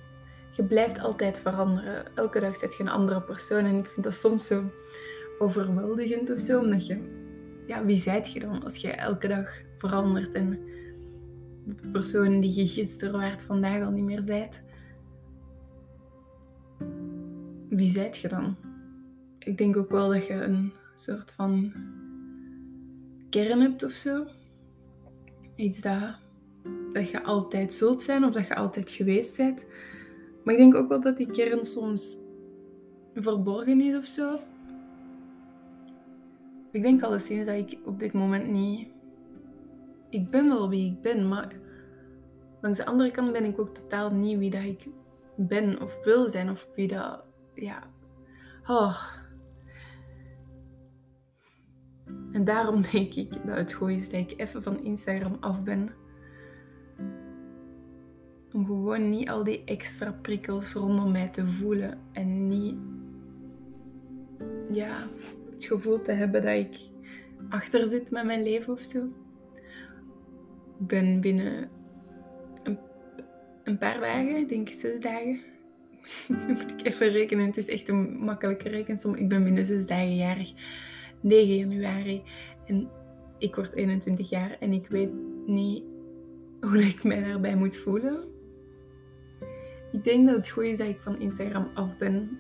je 0.50 0.64
blijft 0.64 1.00
altijd 1.00 1.38
veranderen. 1.38 2.16
Elke 2.16 2.40
dag 2.40 2.56
zit 2.56 2.74
je 2.74 2.82
een 2.82 2.88
andere 2.88 3.22
persoon. 3.22 3.64
En 3.64 3.78
ik 3.78 3.86
vind 3.86 4.04
dat 4.04 4.14
soms 4.14 4.46
zo 4.46 4.70
overweldigend 5.38 6.30
of 6.30 6.40
zo. 6.40 6.60
Omdat 6.60 6.86
je, 6.86 6.98
ja, 7.66 7.84
wie 7.84 7.98
zijt 7.98 8.32
je 8.32 8.40
dan 8.40 8.64
als 8.64 8.76
je 8.76 8.90
elke 8.90 9.28
dag 9.28 9.48
verandert 9.78 10.32
en 10.32 10.58
de 11.64 11.90
persoon 11.92 12.40
die 12.40 12.54
je 12.54 12.66
gisteren 12.66 13.12
waard 13.20 13.42
vandaag 13.42 13.84
al 13.84 13.90
niet 13.90 14.04
meer 14.04 14.22
zijt? 14.22 14.64
Wie 17.68 17.90
zijt 17.90 18.16
je 18.16 18.28
dan? 18.28 18.56
Ik 19.38 19.58
denk 19.58 19.76
ook 19.76 19.90
wel 19.90 20.08
dat 20.08 20.26
je 20.26 20.32
een 20.32 20.72
soort 20.94 21.32
van 21.32 21.72
kern 23.30 23.60
hebt 23.60 23.84
of 23.84 23.92
zo. 23.92 24.26
Iets 25.56 25.80
dat, 25.80 26.18
dat 26.92 27.10
je 27.10 27.22
altijd 27.22 27.74
zult 27.74 28.02
zijn 28.02 28.24
of 28.24 28.32
dat 28.32 28.46
je 28.46 28.54
altijd 28.54 28.90
geweest 28.90 29.36
bent. 29.36 29.66
Maar 30.44 30.54
ik 30.54 30.60
denk 30.60 30.74
ook 30.74 30.88
wel 30.88 31.00
dat 31.00 31.16
die 31.16 31.30
kern 31.30 31.64
soms 31.64 32.16
verborgen 33.14 33.80
is 33.80 33.96
of 33.96 34.04
zo. 34.04 34.36
Ik 36.72 36.82
denk 36.82 37.02
alleszins 37.02 37.46
dat 37.46 37.54
ik 37.54 37.78
op 37.84 37.98
dit 37.98 38.12
moment 38.12 38.48
niet. 38.48 38.88
Ik 40.10 40.30
ben 40.30 40.48
wel 40.48 40.68
wie 40.68 40.90
ik 40.90 41.02
ben, 41.02 41.28
maar 41.28 41.52
langs 42.60 42.78
de 42.78 42.84
andere 42.84 43.10
kant 43.10 43.32
ben 43.32 43.44
ik 43.44 43.58
ook 43.58 43.74
totaal 43.74 44.10
niet 44.10 44.38
wie 44.38 44.50
dat 44.50 44.62
ik 44.62 44.86
ben 45.36 45.82
of 45.82 46.04
wil 46.04 46.28
zijn 46.28 46.50
of 46.50 46.68
wie 46.74 46.88
dat. 46.88 47.24
Ja. 47.54 47.82
Oh. 48.66 49.02
En 52.32 52.44
daarom 52.44 52.82
denk 52.92 53.14
ik 53.14 53.46
dat 53.46 53.56
het 53.56 53.72
goed 53.72 53.90
is 53.90 54.10
dat 54.10 54.20
ik 54.20 54.40
even 54.40 54.62
van 54.62 54.84
Instagram 54.84 55.36
af 55.40 55.62
ben. 55.62 56.01
Om 58.52 58.66
gewoon 58.66 59.10
niet 59.10 59.28
al 59.28 59.44
die 59.44 59.62
extra 59.64 60.18
prikkels 60.22 60.72
rondom 60.72 61.12
mij 61.12 61.28
te 61.28 61.46
voelen. 61.46 61.98
En 62.12 62.48
niet 62.48 62.76
ja, 64.70 65.08
het 65.50 65.64
gevoel 65.64 66.02
te 66.02 66.12
hebben 66.12 66.42
dat 66.42 66.56
ik 66.56 66.78
achter 67.48 67.88
zit 67.88 68.10
met 68.10 68.24
mijn 68.24 68.42
leven 68.42 68.72
of 68.72 68.80
zo. 68.80 69.04
Ik 70.78 70.86
ben 70.86 71.20
binnen 71.20 71.70
een, 73.64 73.78
paar 73.78 74.00
dagen, 74.00 74.36
ik 74.36 74.48
denk 74.48 74.68
zes 74.68 75.00
dagen. 75.00 75.40
moet 76.48 76.60
ik 76.60 76.86
even 76.86 77.08
rekenen. 77.08 77.46
Het 77.46 77.56
is 77.56 77.68
echt 77.68 77.88
een 77.88 78.16
makkelijke 78.18 78.68
rekensom. 78.68 79.14
Ik 79.14 79.28
ben 79.28 79.44
binnen 79.44 79.66
zes 79.66 79.86
dagen 79.86 80.16
jarig. 80.16 80.52
9 81.20 81.56
januari. 81.56 82.22
En 82.66 82.88
ik 83.38 83.54
word 83.54 83.76
21 83.76 84.30
jaar 84.30 84.56
en 84.60 84.72
ik 84.72 84.86
weet 84.88 85.10
niet 85.46 85.82
hoe 86.60 86.82
ik 86.82 87.04
mij 87.04 87.22
daarbij 87.22 87.56
moet 87.56 87.76
voelen. 87.76 88.16
Ik 89.92 90.04
denk 90.04 90.26
dat 90.26 90.36
het 90.36 90.48
goed 90.48 90.64
is 90.64 90.78
dat 90.78 90.88
ik 90.88 91.00
van 91.00 91.20
Instagram 91.20 91.70
af 91.74 91.98
ben. 91.98 92.38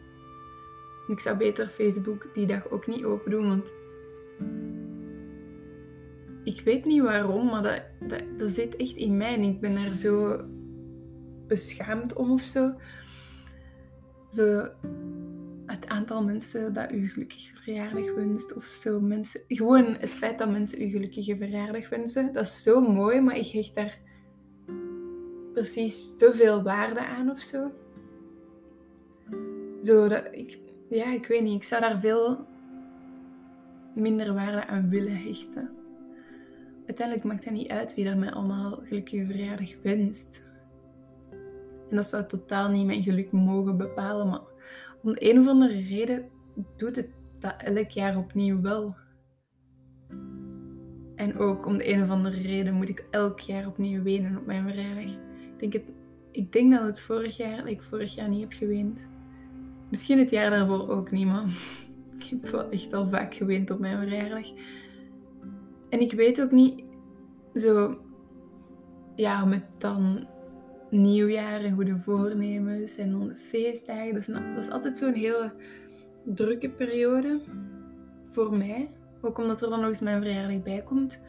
Ik 1.06 1.20
zou 1.20 1.36
beter 1.36 1.68
Facebook 1.68 2.28
die 2.34 2.46
dag 2.46 2.70
ook 2.70 2.86
niet 2.86 3.04
open 3.04 3.30
doen, 3.30 3.48
want 3.48 3.72
ik 6.44 6.60
weet 6.60 6.84
niet 6.84 7.02
waarom, 7.02 7.46
maar 7.46 7.62
dat, 7.98 8.22
dat, 8.38 8.52
zit 8.52 8.76
echt 8.76 8.96
in 8.96 9.16
mij 9.16 9.34
en 9.34 9.42
ik 9.42 9.60
ben 9.60 9.74
daar 9.74 9.92
zo 9.92 10.40
beschaamd 11.46 12.14
om 12.14 12.30
of 12.32 12.42
zo. 12.42 12.74
Zo 14.28 14.68
het 15.66 15.86
aantal 15.86 16.24
mensen 16.24 16.72
dat 16.72 16.92
u 16.92 17.08
gelukkige 17.08 17.56
verjaardag 17.56 18.14
wenst 18.14 18.54
of 18.54 18.64
zo. 18.64 19.00
Mensen, 19.00 19.40
gewoon 19.48 19.84
het 19.84 20.10
feit 20.10 20.38
dat 20.38 20.50
mensen 20.50 20.82
u 20.82 20.90
gelukkige 20.90 21.36
verjaardag 21.36 21.88
wensen, 21.88 22.32
dat 22.32 22.42
is 22.42 22.62
zo 22.62 22.80
mooi, 22.80 23.20
maar 23.20 23.36
ik 23.36 23.46
hecht 23.46 23.74
daar 23.74 23.98
precies 25.52 26.16
te 26.16 26.32
veel 26.32 26.62
waarde 26.62 27.06
aan 27.06 27.30
of 27.30 27.38
zo. 27.38 27.70
Zo 29.82 30.08
dat 30.08 30.28
ik, 30.30 30.58
ja, 30.88 31.12
ik 31.12 31.26
weet 31.26 31.42
niet, 31.42 31.54
ik 31.54 31.64
zou 31.64 31.80
daar 31.80 32.00
veel 32.00 32.46
minder 33.94 34.34
waarde 34.34 34.66
aan 34.66 34.88
willen 34.88 35.16
hechten. 35.16 35.70
Uiteindelijk 36.86 37.26
maakt 37.26 37.44
het 37.44 37.54
niet 37.54 37.70
uit 37.70 37.94
wie 37.94 38.06
er 38.06 38.18
mij 38.18 38.32
allemaal 38.32 38.80
gelukkige 38.84 39.26
verjaardag 39.26 39.70
wenst. 39.82 40.42
En 41.90 41.96
dat 41.96 42.06
zou 42.06 42.26
totaal 42.26 42.70
niet 42.70 42.86
mijn 42.86 43.02
geluk 43.02 43.32
mogen 43.32 43.76
bepalen, 43.76 44.28
maar 44.28 44.40
om 45.02 45.12
de 45.12 45.30
een 45.30 45.40
of 45.40 45.46
andere 45.46 45.80
reden 45.80 46.28
doet 46.76 46.96
het 46.96 47.08
dat 47.38 47.54
elk 47.58 47.90
jaar 47.90 48.16
opnieuw 48.16 48.60
wel. 48.60 48.94
En 51.16 51.38
ook 51.38 51.66
om 51.66 51.78
de 51.78 51.88
een 51.92 52.02
of 52.02 52.08
andere 52.08 52.40
reden 52.40 52.74
moet 52.74 52.88
ik 52.88 53.06
elk 53.10 53.40
jaar 53.40 53.66
opnieuw 53.66 54.02
wenen 54.02 54.36
op 54.36 54.46
mijn 54.46 54.64
verjaardag. 54.64 55.10
Ik 55.62 56.52
denk, 56.52 56.72
dat 56.72 56.82
het 56.82 57.00
vorig 57.00 57.36
jaar, 57.36 57.56
dat 57.56 57.66
ik 57.66 57.82
vorig 57.82 58.14
jaar 58.14 58.28
niet 58.28 58.40
heb 58.40 58.52
geweend. 58.52 59.08
Misschien 59.90 60.18
het 60.18 60.30
jaar 60.30 60.50
daarvoor 60.50 60.88
ook 60.88 61.10
niet, 61.10 61.26
maar 61.26 61.44
ik 62.18 62.24
heb 62.24 62.48
wel 62.48 62.70
echt 62.70 62.92
al 62.92 63.08
vaak 63.08 63.34
geweend 63.34 63.70
op 63.70 63.78
mijn 63.78 63.98
verjaardag. 63.98 64.46
En 65.88 66.00
ik 66.00 66.12
weet 66.12 66.42
ook 66.42 66.50
niet, 66.50 66.84
zo, 67.54 68.00
ja, 69.14 69.44
met 69.44 69.64
dan 69.78 70.26
nieuwjaar 70.90 71.60
en 71.60 71.74
goede 71.74 71.98
voornemens 71.98 72.96
en 72.96 73.10
dan 73.10 73.28
de 73.28 73.34
feestdagen. 73.34 74.14
Dat 74.14 74.20
is, 74.20 74.26
dat 74.26 74.64
is 74.64 74.70
altijd 74.70 74.98
zo'n 74.98 75.14
hele 75.14 75.52
drukke 76.24 76.70
periode 76.70 77.40
voor 78.28 78.56
mij. 78.56 78.90
Ook 79.20 79.38
omdat 79.38 79.62
er 79.62 79.70
dan 79.70 79.80
nog 79.80 79.88
eens 79.88 80.00
mijn 80.00 80.22
verjaardag 80.22 80.62
bij 80.62 80.82
komt. 80.82 81.22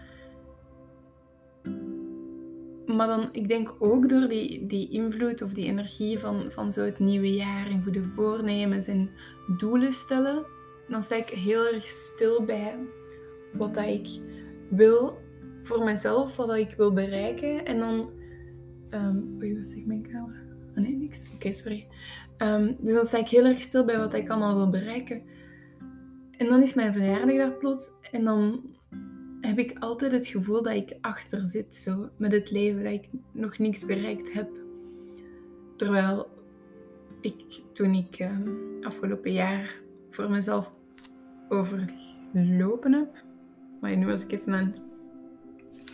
Maar 2.85 3.07
dan, 3.07 3.29
ik 3.31 3.47
denk 3.47 3.75
ook 3.79 4.09
door 4.09 4.27
die, 4.27 4.65
die 4.67 4.89
invloed 4.89 5.41
of 5.41 5.53
die 5.53 5.65
energie 5.65 6.19
van, 6.19 6.51
van 6.51 6.71
zo 6.71 6.83
het 6.83 6.99
nieuwe 6.99 7.33
jaar 7.33 7.67
en 7.67 7.83
goede 7.83 8.03
voornemens 8.03 8.87
en 8.87 9.09
doelen 9.57 9.93
stellen, 9.93 10.45
dan 10.87 11.03
sta 11.03 11.15
ik 11.15 11.29
heel 11.29 11.73
erg 11.73 11.87
stil 11.87 12.43
bij 12.45 12.77
wat 13.53 13.73
dat 13.73 13.85
ik 13.85 14.07
wil 14.69 15.17
voor 15.63 15.83
mezelf, 15.83 16.35
wat 16.35 16.55
ik 16.55 16.73
wil 16.77 16.93
bereiken. 16.93 17.65
En 17.65 17.79
dan 17.79 18.09
Um, 18.93 19.55
wat 19.55 19.67
zegt 19.67 19.85
mijn 19.85 20.01
camera? 20.01 20.39
Oh 20.69 20.83
nee, 20.83 20.95
niks. 20.95 21.33
Oké, 21.35 21.53
sorry. 21.53 21.87
Ehm, 22.37 22.73
dus 22.79 22.93
dan 22.93 23.05
sta 23.05 23.17
ik 23.17 23.27
heel 23.27 23.45
erg 23.45 23.61
stil 23.61 23.85
bij 23.85 23.97
wat 23.97 24.13
ik 24.13 24.29
allemaal 24.29 24.55
wil 24.55 24.69
bereiken. 24.69 25.23
En 26.37 26.45
dan 26.45 26.61
is 26.61 26.73
mijn 26.73 26.93
verjaardag 26.93 27.35
daar 27.35 27.57
plots. 27.57 27.89
En 28.11 28.23
dan 28.23 28.72
heb 29.47 29.59
ik 29.59 29.75
altijd 29.79 30.11
het 30.11 30.27
gevoel 30.27 30.63
dat 30.63 30.73
ik 30.73 30.97
achter 31.01 31.47
zit 31.47 31.75
zo, 31.75 32.09
met 32.17 32.31
het 32.31 32.51
leven. 32.51 32.83
Dat 32.83 32.93
ik 32.93 33.09
nog 33.31 33.57
niks 33.57 33.85
bereikt 33.85 34.33
heb. 34.33 34.49
Terwijl 35.77 36.27
ik 37.21 37.61
toen 37.73 37.93
ik 37.93 38.19
um, 38.19 38.83
afgelopen 38.83 39.31
jaar 39.31 39.75
voor 40.09 40.29
mezelf 40.29 40.73
overlopen 41.49 42.93
heb. 42.93 43.23
Maar 43.81 43.97
nu 43.97 44.05
was 44.05 44.23
ik 44.23 44.31
even 44.31 44.53
aan 44.53 44.65
het 44.65 44.81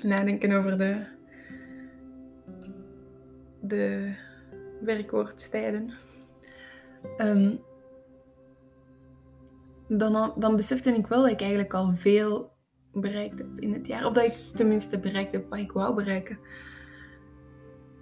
nadenken 0.04 0.52
over 0.52 0.78
de 0.78 1.06
de 3.62 4.14
werkwoordstijden. 4.82 5.92
Um, 7.18 7.60
dan, 9.88 10.34
dan 10.38 10.56
besefte 10.56 10.94
ik 10.94 11.08
wel 11.08 11.22
dat 11.22 11.32
ik 11.32 11.40
eigenlijk 11.42 11.74
al 11.74 11.92
veel 11.92 12.52
bereikt 12.94 13.38
heb 13.38 13.48
in 13.60 13.74
het 13.74 13.88
jaar. 13.88 14.06
Of 14.06 14.14
dat 14.14 14.24
ik 14.24 14.34
tenminste 14.56 15.00
bereikt 15.00 15.32
heb 15.32 15.50
wat 15.50 15.60
ik 15.60 15.72
wou 15.72 15.96
bereiken. 15.96 16.40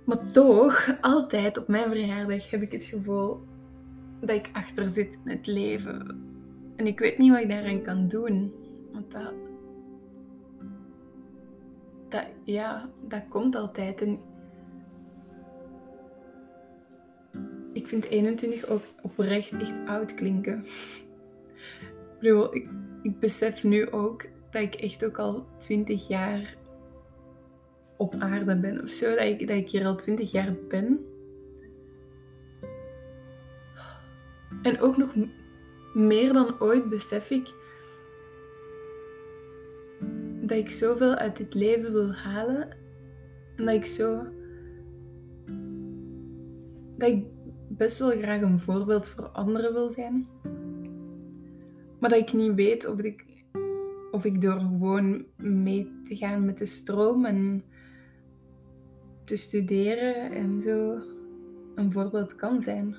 Maar 0.06 0.32
toch, 0.32 0.98
altijd 1.02 1.58
op 1.58 1.68
mijn 1.68 1.90
verjaardag 1.90 2.50
heb 2.50 2.62
ik 2.62 2.72
het 2.72 2.84
gevoel 2.84 3.40
dat 4.20 4.30
ik 4.30 4.50
achter 4.54 4.90
zit 4.90 5.20
met 5.24 5.38
het 5.38 5.48
leven. 5.48 6.26
En 6.76 6.88
ik 6.88 7.00
weet 7.00 7.18
niet 7.18 7.32
wat 7.32 7.42
ik 7.42 7.50
daaraan 7.50 7.82
kan 7.82 8.08
doen. 8.08 8.54
Want 8.94 9.12
dat, 9.12 9.34
dat, 12.10 12.26
ja, 12.44 12.90
dat 13.08 13.24
komt 13.30 13.56
altijd. 13.56 14.02
En 14.02 14.20
ik 17.74 17.88
vind 17.88 18.06
21 18.06 18.68
ook 18.68 18.84
oprecht 19.02 19.58
echt 19.58 19.76
oud 19.86 20.14
klinken. 20.14 20.64
Ik 22.18 22.24
bedoel, 22.24 22.56
ik, 22.56 22.70
ik 23.02 23.20
besef 23.20 23.64
nu 23.64 23.92
ook 23.92 24.26
dat 24.52 24.62
ik 24.62 24.76
echt 24.76 25.06
ook 25.06 25.18
al 25.18 25.46
20 25.58 26.08
jaar 26.08 26.56
op 27.98 28.16
aarde 28.20 28.56
ben 28.56 28.84
of 28.84 28.90
zo. 28.90 29.10
Dat 29.10 29.24
ik, 29.24 29.48
dat 29.48 29.58
ik 29.58 29.70
hier 29.70 29.86
al 29.86 29.96
20 29.96 30.32
jaar 30.32 30.56
ben. 30.70 31.06
En 34.62 34.82
ook 34.82 34.98
nog 34.98 35.14
meer 35.94 36.34
dan 36.34 36.60
ooit 36.60 36.90
besef 36.90 37.30
ik 37.30 37.54
dat 40.42 40.58
ik 40.58 40.70
zoveel 40.70 41.16
uit 41.16 41.38
dit 41.38 41.54
leven 41.54 41.92
wil 41.92 42.14
halen. 42.14 42.70
En 43.56 43.66
dat 43.66 43.76
ik 43.76 43.86
zo. 43.86 44.26
Dat 46.98 47.10
ik 47.10 47.26
best 47.68 48.00
wel 48.00 48.10
graag 48.10 48.42
een 48.42 48.60
voorbeeld 48.60 49.08
voor 49.08 49.28
anderen 49.28 49.74
wil 49.74 49.90
zijn. 49.90 50.28
Maar 52.00 52.10
dat 52.10 52.20
ik 52.20 52.34
niet 52.34 52.54
weet 52.54 52.88
of 52.88 53.00
ik, 53.00 53.26
of 54.12 54.26
ik 54.26 54.42
door 54.42 54.60
gewoon 54.60 55.26
mee 55.36 56.02
te 56.04 56.16
gaan 56.16 56.46
met 56.46 56.58
de 56.58 56.66
stroom 56.66 57.26
en 57.26 57.64
te 59.24 59.36
studeren 59.36 60.32
en 60.32 60.62
zo 60.62 61.00
een 61.76 61.92
voorbeeld 61.92 62.36
kan 62.36 62.62
zijn. 62.62 62.96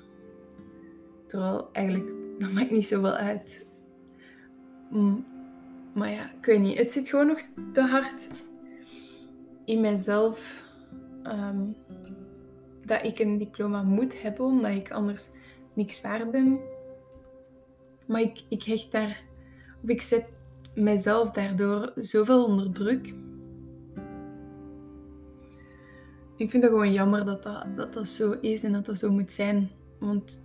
Terwijl 1.27 1.69
eigenlijk, 1.73 2.11
dat 2.39 2.53
maakt 2.53 2.71
niet 2.71 2.87
zoveel 2.87 3.15
uit. 3.15 3.67
Maar 5.95 6.11
ja, 6.11 6.33
ik 6.39 6.45
weet 6.45 6.61
niet. 6.61 6.79
Het 6.79 6.93
zit 6.93 7.09
gewoon 7.09 7.27
nog 7.27 7.41
te 7.73 7.81
hard 7.81 8.29
in 9.65 9.81
mijzelf 9.81 10.67
ehm, 11.23 11.61
dat 12.85 13.05
ik 13.05 13.19
een 13.19 13.39
diploma 13.39 13.83
moet 13.83 14.23
hebben, 14.23 14.45
omdat 14.45 14.71
ik 14.71 14.91
anders 14.91 15.31
niks 15.75 16.01
waard 16.01 16.31
ben. 16.31 16.59
Maar 18.07 18.21
ik, 18.21 18.43
ik 18.49 18.63
hecht 18.63 18.93
daar, 18.93 19.23
of 19.83 19.89
ik 19.89 20.03
zet 20.03 20.27
mijzelf 20.79 21.31
daardoor 21.31 21.93
zoveel 21.95 22.45
onder 22.45 22.73
druk. 22.73 23.15
Ik 26.37 26.51
vind 26.51 26.63
het 26.63 26.73
gewoon 26.73 26.93
jammer 26.93 27.25
dat 27.25 27.43
dat, 27.43 27.93
dat 27.93 28.09
zo 28.09 28.33
is 28.41 28.63
en 28.63 28.73
dat 28.73 28.87
dat 28.87 28.99
zo 28.99 29.11
moet 29.11 29.33
zijn. 29.33 29.71
Want 29.99 30.45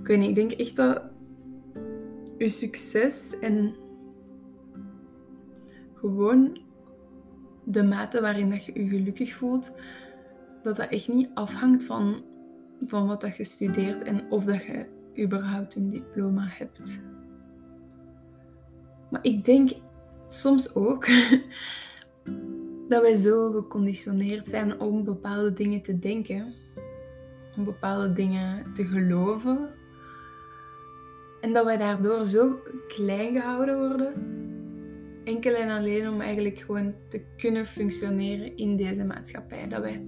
ik 0.00 0.06
weet 0.06 0.18
niet, 0.18 0.28
ik 0.28 0.34
denk 0.34 0.52
echt 0.52 0.76
dat 0.76 1.02
je 2.38 2.48
succes 2.48 3.38
en 3.38 3.74
gewoon 5.94 6.58
de 7.64 7.82
mate 7.82 8.20
waarin 8.20 8.50
dat 8.50 8.64
je 8.64 8.82
je 8.82 8.88
gelukkig 8.88 9.34
voelt, 9.34 9.74
dat 10.62 10.76
dat 10.76 10.88
echt 10.88 11.08
niet 11.08 11.30
afhangt 11.34 11.84
van, 11.84 12.24
van 12.86 13.06
wat 13.06 13.20
dat 13.20 13.36
je 13.36 13.44
studeert 13.44 14.02
en 14.02 14.30
of 14.30 14.44
dat 14.44 14.62
je 14.64 14.86
überhaupt 15.18 15.74
een 15.74 15.88
diploma 15.88 16.44
hebt. 16.46 17.00
Maar 19.10 19.24
ik 19.24 19.44
denk 19.44 19.70
soms 20.28 20.74
ook 20.74 21.06
dat 22.88 23.02
wij 23.02 23.16
zo 23.16 23.52
geconditioneerd 23.52 24.48
zijn 24.48 24.80
om 24.80 25.04
bepaalde 25.04 25.52
dingen 25.52 25.82
te 25.82 25.98
denken, 25.98 26.54
om 27.56 27.64
bepaalde 27.64 28.12
dingen 28.12 28.74
te 28.74 28.84
geloven, 28.84 29.68
en 31.40 31.52
dat 31.52 31.64
wij 31.64 31.76
daardoor 31.76 32.24
zo 32.24 32.58
klein 32.88 33.32
gehouden 33.40 33.88
worden. 33.88 34.12
Enkel 35.24 35.54
en 35.54 35.70
alleen 35.70 36.08
om 36.08 36.20
eigenlijk 36.20 36.58
gewoon 36.58 36.94
te 37.08 37.24
kunnen 37.36 37.66
functioneren 37.66 38.56
in 38.56 38.76
deze 38.76 39.04
maatschappij. 39.04 39.68
Dat 39.68 39.80
wij, 39.80 40.04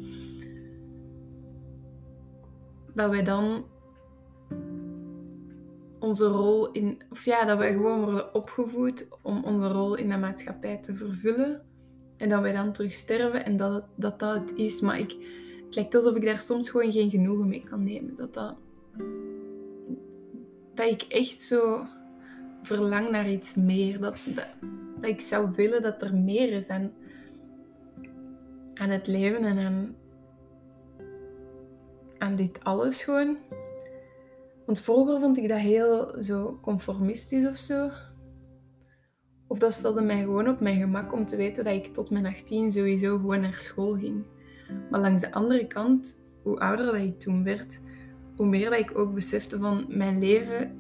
dat 2.95 3.11
wij 3.11 3.23
dan 3.23 3.65
onze 6.01 6.27
rol 6.27 6.73
in. 6.73 7.01
Of 7.11 7.25
ja, 7.25 7.45
dat 7.45 7.59
wij 7.59 7.73
gewoon 7.73 8.05
worden 8.05 8.35
opgevoed 8.35 9.09
om 9.23 9.45
onze 9.45 9.69
rol 9.69 9.95
in 9.95 10.09
de 10.09 10.17
maatschappij 10.17 10.77
te 10.77 10.95
vervullen. 10.95 11.63
En 12.17 12.29
dat 12.29 12.41
wij 12.41 12.53
dan 12.53 12.73
terug 12.73 12.93
sterven 12.93 13.45
en 13.45 13.57
dat 13.57 13.85
dat, 13.95 14.19
dat 14.19 14.35
het 14.35 14.59
is. 14.59 14.81
Maar 14.81 14.99
ik, 14.99 15.11
het 15.67 15.75
lijkt 15.75 15.95
alsof 15.95 16.17
ik 16.17 16.25
daar 16.25 16.41
soms 16.41 16.71
gewoon 16.71 16.93
geen 16.93 17.11
genoegen 17.11 17.49
mee 17.49 17.65
kan 17.71 17.85
nemen. 17.85 18.17
Dat 18.17 18.35
dat 18.35 18.55
dat 20.81 20.91
ik 20.91 21.03
echt 21.03 21.41
zo 21.41 21.87
verlang 22.63 23.11
naar 23.11 23.31
iets 23.31 23.55
meer. 23.55 24.01
Dat, 24.01 24.19
dat, 24.35 24.55
ik 25.01 25.21
zou 25.21 25.51
willen 25.57 25.83
dat 25.83 26.03
er 26.03 26.15
meer 26.15 26.53
is 26.53 26.69
aan, 26.69 26.93
aan 28.75 28.89
het 28.91 29.07
leven 29.07 29.45
en 29.45 29.59
aan, 29.59 29.97
aan 32.19 32.37
dit 32.37 32.65
alles 32.65 33.03
gewoon. 33.03 33.37
Want 34.71 34.83
vroeger 34.83 35.21
vond 35.21 35.39
ik 35.39 35.49
dat 35.49 35.59
heel 35.59 36.23
zo 36.23 36.59
conformistisch 36.63 37.47
of 37.49 37.57
zo. 37.57 37.91
Of 39.47 39.59
dat 39.59 39.73
stelde 39.73 40.03
mij 40.03 40.21
gewoon 40.21 40.49
op 40.49 40.61
mijn 40.61 40.81
gemak 40.81 41.13
om 41.13 41.27
te 41.27 41.37
weten 41.37 41.65
dat 41.65 41.75
ik 41.75 41.87
tot 41.87 42.11
mijn 42.11 42.27
18 42.27 42.73
sowieso 42.73 43.17
gewoon 43.17 43.41
naar 43.41 43.55
school 43.55 43.95
ging. 43.95 44.25
Maar 44.91 45.01
langs 45.01 45.23
de 45.23 45.33
andere 45.33 45.67
kant, 45.67 46.25
hoe 46.43 46.59
ouder 46.59 46.85
dat 46.85 46.95
ik 46.95 47.19
toen 47.19 47.45
werd, 47.45 47.83
hoe 48.37 48.47
meer 48.47 48.71
dat 48.71 48.79
ik 48.79 48.99
ook 48.99 49.15
besefte 49.15 49.59
van 49.59 49.85
mijn 49.89 50.19
leven 50.19 50.79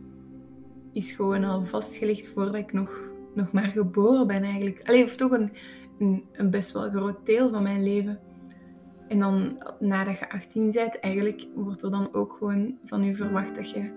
is 0.92 1.12
gewoon 1.12 1.44
al 1.44 1.64
vastgelegd 1.64 2.28
voordat 2.28 2.54
ik 2.54 2.72
nog, 2.72 3.00
nog 3.34 3.52
maar 3.52 3.68
geboren 3.68 4.26
ben 4.26 4.42
eigenlijk. 4.42 4.82
Alleen 4.88 5.04
of 5.04 5.16
toch 5.16 5.30
een, 5.30 5.52
een, 5.98 6.24
een, 6.32 6.50
best 6.50 6.72
wel 6.72 6.90
groot 6.90 7.26
deel 7.26 7.50
van 7.50 7.62
mijn 7.62 7.82
leven. 7.82 8.20
En 9.10 9.18
dan 9.18 9.62
nadat 9.78 10.18
je 10.18 10.30
18 10.30 10.70
bent, 10.72 11.00
eigenlijk 11.00 11.46
wordt 11.54 11.82
er 11.82 11.90
dan 11.90 12.14
ook 12.14 12.32
gewoon 12.32 12.78
van 12.84 13.02
je 13.02 13.14
verwacht 13.14 13.56
dat 13.56 13.70
je, 13.70 13.90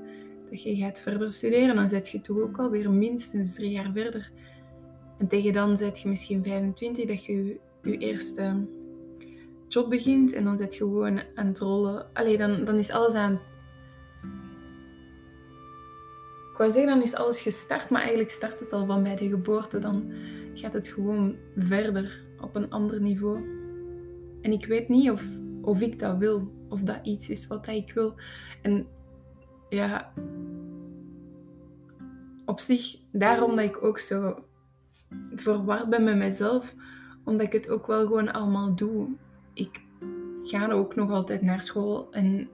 dat 0.49 0.63
je 0.63 0.75
gaat 0.75 1.01
verder 1.01 1.33
studeren. 1.33 1.75
Dan 1.75 1.89
zet 1.89 2.09
je 2.09 2.21
toch 2.21 2.39
ook 2.39 2.59
alweer 2.59 2.91
minstens 2.91 3.53
drie 3.53 3.71
jaar 3.71 3.91
verder. 3.93 4.31
En 5.17 5.27
tegen 5.27 5.53
dan 5.53 5.77
zet 5.77 6.01
je 6.01 6.09
misschien 6.09 6.43
25 6.43 7.05
dat 7.05 7.25
je 7.25 7.59
je 7.81 7.97
eerste 7.97 8.67
job 9.67 9.89
begint. 9.89 10.33
En 10.33 10.43
dan 10.43 10.57
zet 10.57 10.73
je 10.73 10.79
gewoon 10.79 11.21
aan 11.35 11.47
het 11.47 11.59
rollen. 11.59 12.05
Allee, 12.13 12.37
dan, 12.37 12.65
dan 12.65 12.75
is 12.75 12.91
alles 12.91 13.13
aan 13.13 13.39
ik 16.51 16.59
wou 16.59 16.71
zeggen, 16.71 16.91
dan 16.93 17.01
is 17.01 17.15
alles 17.15 17.41
gestart, 17.41 17.89
maar 17.89 18.01
eigenlijk 18.01 18.31
start 18.31 18.59
het 18.59 18.73
al 18.73 18.85
van 18.85 19.03
bij 19.03 19.15
de 19.15 19.27
geboorte. 19.27 19.79
Dan 19.79 20.11
gaat 20.53 20.73
het 20.73 20.87
gewoon 20.87 21.35
verder 21.57 22.23
op 22.41 22.55
een 22.55 22.69
ander 22.69 23.01
niveau. 23.01 23.62
En 24.43 24.51
ik 24.51 24.65
weet 24.65 24.89
niet 24.89 25.11
of, 25.11 25.27
of 25.61 25.81
ik 25.81 25.99
dat 25.99 26.17
wil, 26.17 26.51
of 26.69 26.81
dat 26.81 26.99
iets 27.03 27.29
is 27.29 27.47
wat 27.47 27.67
ik 27.67 27.93
wil. 27.93 28.15
En 28.61 28.87
ja, 29.69 30.13
op 32.45 32.59
zich, 32.59 32.95
daarom 33.11 33.55
dat 33.55 33.65
ik 33.65 33.83
ook 33.83 33.99
zo 33.99 34.45
verward 35.35 35.89
ben 35.89 36.03
met 36.03 36.15
mezelf, 36.15 36.75
omdat 37.23 37.45
ik 37.45 37.53
het 37.53 37.69
ook 37.69 37.87
wel 37.87 38.05
gewoon 38.05 38.33
allemaal 38.33 38.75
doe. 38.75 39.07
Ik 39.53 39.81
ga 40.43 40.71
ook 40.71 40.95
nog 40.95 41.11
altijd 41.11 41.41
naar 41.41 41.61
school 41.61 42.11
en 42.11 42.49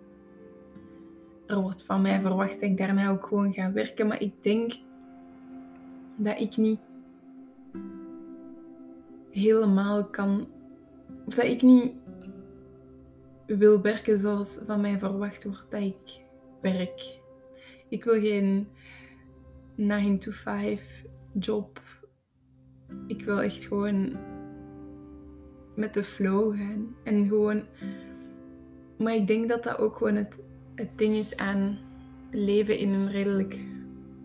er 1.46 1.62
wordt 1.62 1.84
van 1.84 2.02
mij 2.02 2.22
verwacht 2.22 2.54
dat 2.54 2.70
ik 2.70 2.78
daarna 2.78 3.10
ook 3.10 3.26
gewoon 3.26 3.54
ga 3.54 3.72
werken. 3.72 4.08
Maar 4.08 4.22
ik 4.22 4.44
denk 4.44 4.80
dat 6.16 6.40
ik 6.40 6.58
niet 6.58 6.80
helemaal 9.32 10.06
kan. 10.06 10.48
Of 11.30 11.36
dat 11.36 11.46
ik 11.46 11.62
niet 11.62 11.92
wil 13.46 13.82
werken 13.82 14.18
zoals 14.18 14.62
van 14.66 14.82
mij 14.82 14.98
verwacht 14.98 15.44
wordt 15.44 15.66
dat 15.70 15.82
ik 15.82 16.22
werk. 16.62 17.20
Ik 17.90 18.04
wil 18.04 18.20
geen 18.20 18.68
9 19.76 20.20
to 20.20 20.32
5 20.32 21.06
job. 21.34 21.82
Ik 23.08 23.24
wil 23.26 23.42
echt 23.42 23.64
gewoon 23.64 24.18
met 25.76 25.94
de 25.94 26.04
flow 26.04 26.56
gaan. 26.58 26.96
En 27.04 27.28
gewoon. 27.28 27.64
Maar 28.98 29.16
ik 29.16 29.28
denk 29.28 29.50
dat 29.50 29.64
dat 29.64 29.78
ook 29.78 29.96
gewoon 29.96 30.16
het 30.16 30.40
het 30.76 30.98
ding 30.98 31.16
is 31.16 31.38
aan 31.38 31.78
leven 32.32 32.78
in 32.78 32.94
een 32.94 33.12
redelijk 33.12 33.60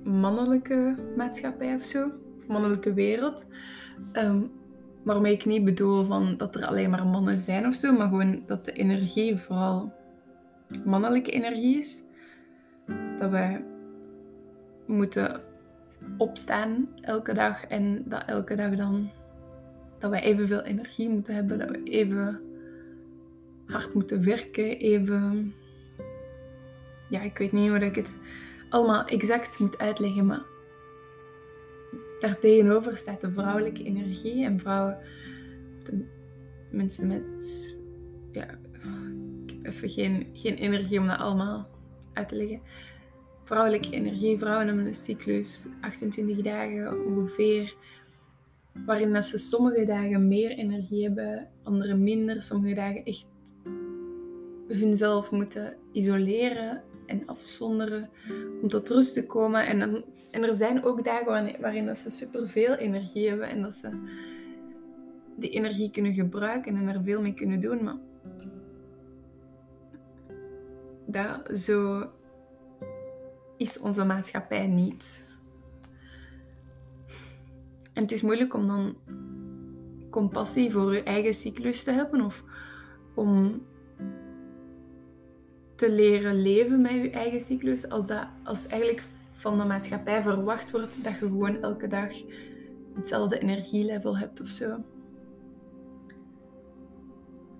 mannelijke 0.05 0.95
maatschappij 1.17 1.75
of 1.75 1.85
zo, 1.85 2.11
of 2.37 2.47
mannelijke 2.47 2.93
wereld. 2.93 3.47
Um, 4.13 4.51
waarmee 5.05 5.33
ik 5.33 5.45
niet 5.45 5.65
bedoel 5.65 6.05
van 6.05 6.35
dat 6.37 6.55
er 6.55 6.67
alleen 6.67 6.91
maar 6.91 7.07
mannen 7.07 7.39
zijn 7.39 7.67
of 7.67 7.75
zo, 7.75 7.93
maar 7.93 8.09
gewoon 8.09 8.43
dat 8.47 8.65
de 8.65 8.73
energie 8.73 9.37
vooral 9.37 9.93
mannelijke 10.85 11.31
energie 11.31 11.79
is. 11.79 12.03
Dat 13.19 13.31
wij 13.31 13.65
moeten 14.87 15.41
opstaan 16.17 16.89
elke 17.01 17.35
dag 17.35 17.65
en 17.65 18.03
dat 18.07 18.23
elke 18.27 18.55
dag 18.55 18.77
dan 18.77 19.11
dat 19.99 20.11
wij 20.11 20.23
evenveel 20.23 20.63
energie 20.63 21.09
moeten 21.09 21.35
hebben, 21.35 21.59
dat 21.59 21.71
we 21.71 21.83
even 21.83 22.41
hard 23.67 23.95
moeten 23.95 24.25
werken, 24.25 24.79
even. 24.79 25.55
Ja, 27.11 27.21
ik 27.21 27.39
weet 27.39 27.53
niet 27.53 27.69
hoe 27.69 27.79
ik 27.79 27.95
het 27.95 28.19
allemaal 28.69 29.05
exact 29.05 29.59
moet 29.59 29.79
uitleggen, 29.79 30.27
maar 30.27 30.43
daartegenover 32.21 32.97
staat 32.97 33.21
de 33.21 33.33
vrouwelijke 33.33 33.85
energie 33.85 34.45
en 34.45 34.61
vrouwen, 34.61 34.99
mensen 36.71 37.07
met. 37.07 37.77
Ja, 38.33 38.59
ik 39.47 39.51
heb 39.51 39.67
even 39.67 39.89
geen, 39.89 40.27
geen 40.33 40.55
energie 40.55 40.99
om 40.99 41.07
dat 41.07 41.19
allemaal 41.19 41.69
uit 42.13 42.29
te 42.29 42.37
leggen. 42.37 42.61
Vrouwelijke 43.45 43.91
energie, 43.91 44.39
vrouwen 44.39 44.67
hebben 44.67 44.87
een 44.87 44.95
cyclus, 44.95 45.69
28 45.81 46.43
dagen 46.43 47.05
ongeveer 47.07 47.75
waarin 48.87 49.13
dat 49.13 49.25
ze 49.25 49.39
sommige 49.39 49.85
dagen 49.85 50.29
meer 50.29 50.51
energie 50.51 51.03
hebben, 51.03 51.49
andere 51.63 51.95
minder. 51.95 52.43
Sommige 52.43 52.75
dagen 52.75 53.05
echt 53.05 53.29
hunzelf 54.69 55.31
moeten 55.31 55.77
isoleren 55.93 56.83
en 57.07 57.27
afzonderen 57.27 58.11
om 58.63 58.69
tot 58.69 58.91
rust 58.91 59.15
te 59.15 59.27
komen. 59.27 59.67
En, 59.67 59.79
dan, 59.79 60.05
en 60.31 60.43
er 60.43 60.55
zijn 60.55 60.85
ook 60.85 61.05
dagen 61.05 61.61
waarin, 61.61 61.87
dat 61.87 61.99
ze 61.99 62.11
superveel 62.11 62.75
energie 62.75 63.29
hebben 63.29 63.49
en 63.49 63.63
dat 63.63 63.75
ze 63.75 63.99
die 65.37 65.51
energie 65.51 65.91
kunnen 65.91 66.15
gebruiken 66.15 66.77
en 66.77 66.89
er 66.89 67.03
veel 67.03 67.21
mee 67.21 67.35
kunnen 67.35 67.61
doen. 67.61 67.85
Maar 67.85 67.97
dat, 71.07 71.59
zo 71.59 72.07
is 73.57 73.79
onze 73.79 74.05
maatschappij 74.05 74.67
niet. 74.67 75.33
En 77.93 78.03
het 78.03 78.13
is 78.13 78.23
moeilijk 78.23 78.55
om 78.55 78.67
dan 78.67 78.97
compassie 80.11 80.73
voor 80.73 80.95
je 80.95 81.03
eigen 81.03 81.35
cyclus 81.35 81.85
te 81.85 81.91
hebben 81.91 82.21
of 82.21 82.45
om 83.15 83.63
te 85.75 85.93
leren 85.93 86.43
leven 86.43 86.81
met 86.81 86.93
je 86.93 87.11
eigen 87.11 87.41
cyclus 87.41 87.89
als, 87.89 88.07
dat, 88.07 88.27
als 88.43 88.67
eigenlijk 88.67 89.03
van 89.33 89.59
de 89.59 89.65
maatschappij 89.65 90.23
verwacht 90.23 90.71
wordt 90.71 91.05
dat 91.05 91.13
je 91.13 91.19
gewoon 91.19 91.63
elke 91.63 91.89
dag 91.89 92.15
hetzelfde 92.95 93.39
energielevel 93.39 94.19
hebt 94.19 94.41
of 94.41 94.49
zo. 94.49 94.77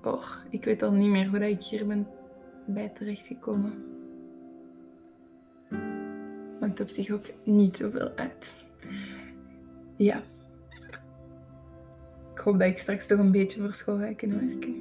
Oh, 0.03 0.25
ik 0.51 0.65
weet 0.65 0.83
al 0.83 0.93
niet 0.93 1.11
meer 1.11 1.29
hoe 1.29 1.51
ik 1.51 1.63
hier 1.63 1.87
ben 1.87 2.07
bij 2.67 2.89
terechtgekomen. 2.89 3.73
Maakt 6.61 6.81
op 6.81 6.89
zich 6.89 7.11
ook 7.11 7.27
niet 7.45 7.77
zoveel 7.77 8.11
uit. 8.17 8.55
Ja. 9.97 10.23
Ik 12.33 12.41
hoop 12.41 12.59
dat 12.59 12.69
ik 12.69 12.79
straks 12.79 13.07
toch 13.07 13.19
een 13.19 13.33
beetje 13.33 13.61
voor 13.61 13.75
school 13.75 13.97
ga 13.97 14.15
kunnen 14.15 14.49
werken. 14.49 14.75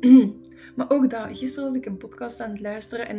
maar 0.76 0.90
ook 0.90 1.10
dat, 1.10 1.38
gisteren 1.38 1.68
was 1.68 1.76
ik 1.76 1.86
een 1.86 1.96
podcast 1.96 2.40
aan 2.40 2.50
het 2.50 2.60
luisteren 2.60 3.08
en 3.08 3.18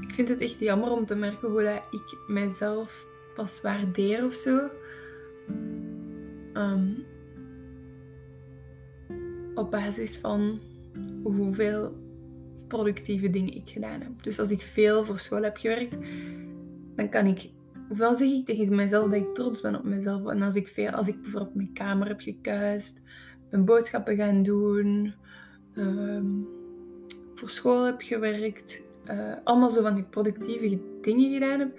ik 0.00 0.14
vind 0.14 0.28
het 0.28 0.40
echt 0.40 0.58
jammer 0.58 0.90
om 0.90 1.06
te 1.06 1.14
merken 1.14 1.50
hoe 1.50 1.62
dat 1.62 1.82
ik 1.90 2.18
mijzelf 2.26 3.06
pas 3.34 3.60
waardeer 3.60 4.24
of 4.24 4.34
zo. 4.34 4.68
Ehm, 6.52 6.90
op 9.54 9.70
basis 9.70 10.16
van 10.16 10.60
hoeveel 11.22 11.96
productieve 12.68 13.30
dingen 13.30 13.54
ik 13.54 13.68
gedaan 13.68 14.00
heb. 14.00 14.22
Dus 14.22 14.38
als 14.38 14.50
ik 14.50 14.62
veel 14.62 15.04
voor 15.04 15.18
school 15.18 15.42
heb 15.42 15.56
gewerkt, 15.56 15.96
dan 16.96 17.08
kan 17.08 17.26
ik 17.26 17.50
ofwel 17.88 18.16
zeg 18.16 18.28
ik 18.28 18.46
tegen 18.46 18.74
mezelf 18.74 19.04
dat 19.10 19.20
ik 19.20 19.34
trots 19.34 19.60
ben 19.60 19.76
op 19.76 19.84
mezelf. 19.84 20.26
En 20.26 20.42
als 20.42 20.54
ik, 20.54 20.68
veel, 20.68 20.90
als 20.90 21.08
ik 21.08 21.22
bijvoorbeeld 21.22 21.54
mijn 21.54 21.72
kamer 21.72 22.08
heb 22.08 22.20
gekuist, 22.20 23.00
mijn 23.50 23.64
boodschappen 23.64 24.16
gaan 24.16 24.42
doen, 24.42 25.14
ehm, 25.74 26.26
voor 27.34 27.50
school 27.50 27.84
heb 27.84 28.00
gewerkt, 28.02 28.82
uh, 29.10 29.34
allemaal 29.44 29.70
zo 29.70 29.82
van 29.82 30.08
productieve 30.08 30.80
dingen 31.00 31.32
gedaan 31.32 31.58
heb. 31.58 31.78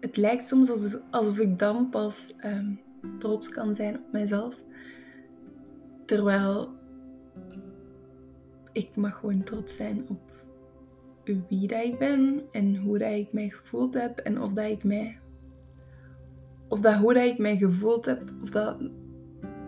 Het 0.00 0.16
lijkt 0.16 0.44
soms 0.44 0.70
alsof 1.10 1.38
ik 1.38 1.58
dan 1.58 1.88
pas 1.88 2.34
um, 2.44 2.80
trots 3.18 3.48
kan 3.48 3.74
zijn 3.74 3.94
op 3.94 4.12
mezelf. 4.12 4.54
Terwijl 6.04 6.70
ik 8.72 8.96
mag 8.96 9.18
gewoon 9.18 9.42
trots 9.42 9.76
zijn 9.76 10.04
op 10.08 10.20
wie 11.48 11.68
ik 11.68 11.98
ben 11.98 12.42
en 12.52 12.76
hoe 12.76 12.98
dat 12.98 13.12
ik 13.12 13.32
mij 13.32 13.48
gevoeld 13.48 13.94
heb 13.94 14.18
en 14.18 14.42
of 14.42 14.52
dat 14.52 14.70
ik 14.70 14.84
mij 14.84 15.18
of 16.68 16.80
dat 16.80 16.94
hoe 16.94 17.14
dat 17.14 17.24
ik 17.24 17.38
mij 17.38 17.56
gevoeld 17.56 18.04
heb 18.04 18.22
of 18.42 18.50
dat 18.50 18.76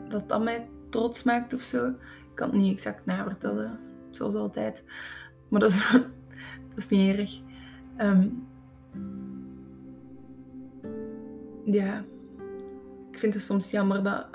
dat, 0.09 0.29
dat 0.29 0.43
mij 0.43 0.69
trots 0.89 1.23
maakt 1.23 1.55
of 1.55 1.63
zo. 1.63 1.95
Ik 2.35 2.41
kan 2.41 2.51
het 2.51 2.61
niet 2.61 2.73
exact 2.73 3.07
navertellen, 3.07 3.79
zoals 4.11 4.35
altijd. 4.35 4.85
Maar 5.49 5.61
dat 5.61 5.71
is, 5.71 5.91
dat 6.69 6.77
is 6.77 6.89
niet 6.89 7.17
erg. 7.17 7.41
Ehm, 7.97 8.29
ja, 11.65 12.05
ik 13.11 13.19
vind 13.19 13.35
het 13.35 13.43
soms 13.43 13.71
jammer 13.71 14.03
dat 14.03 14.27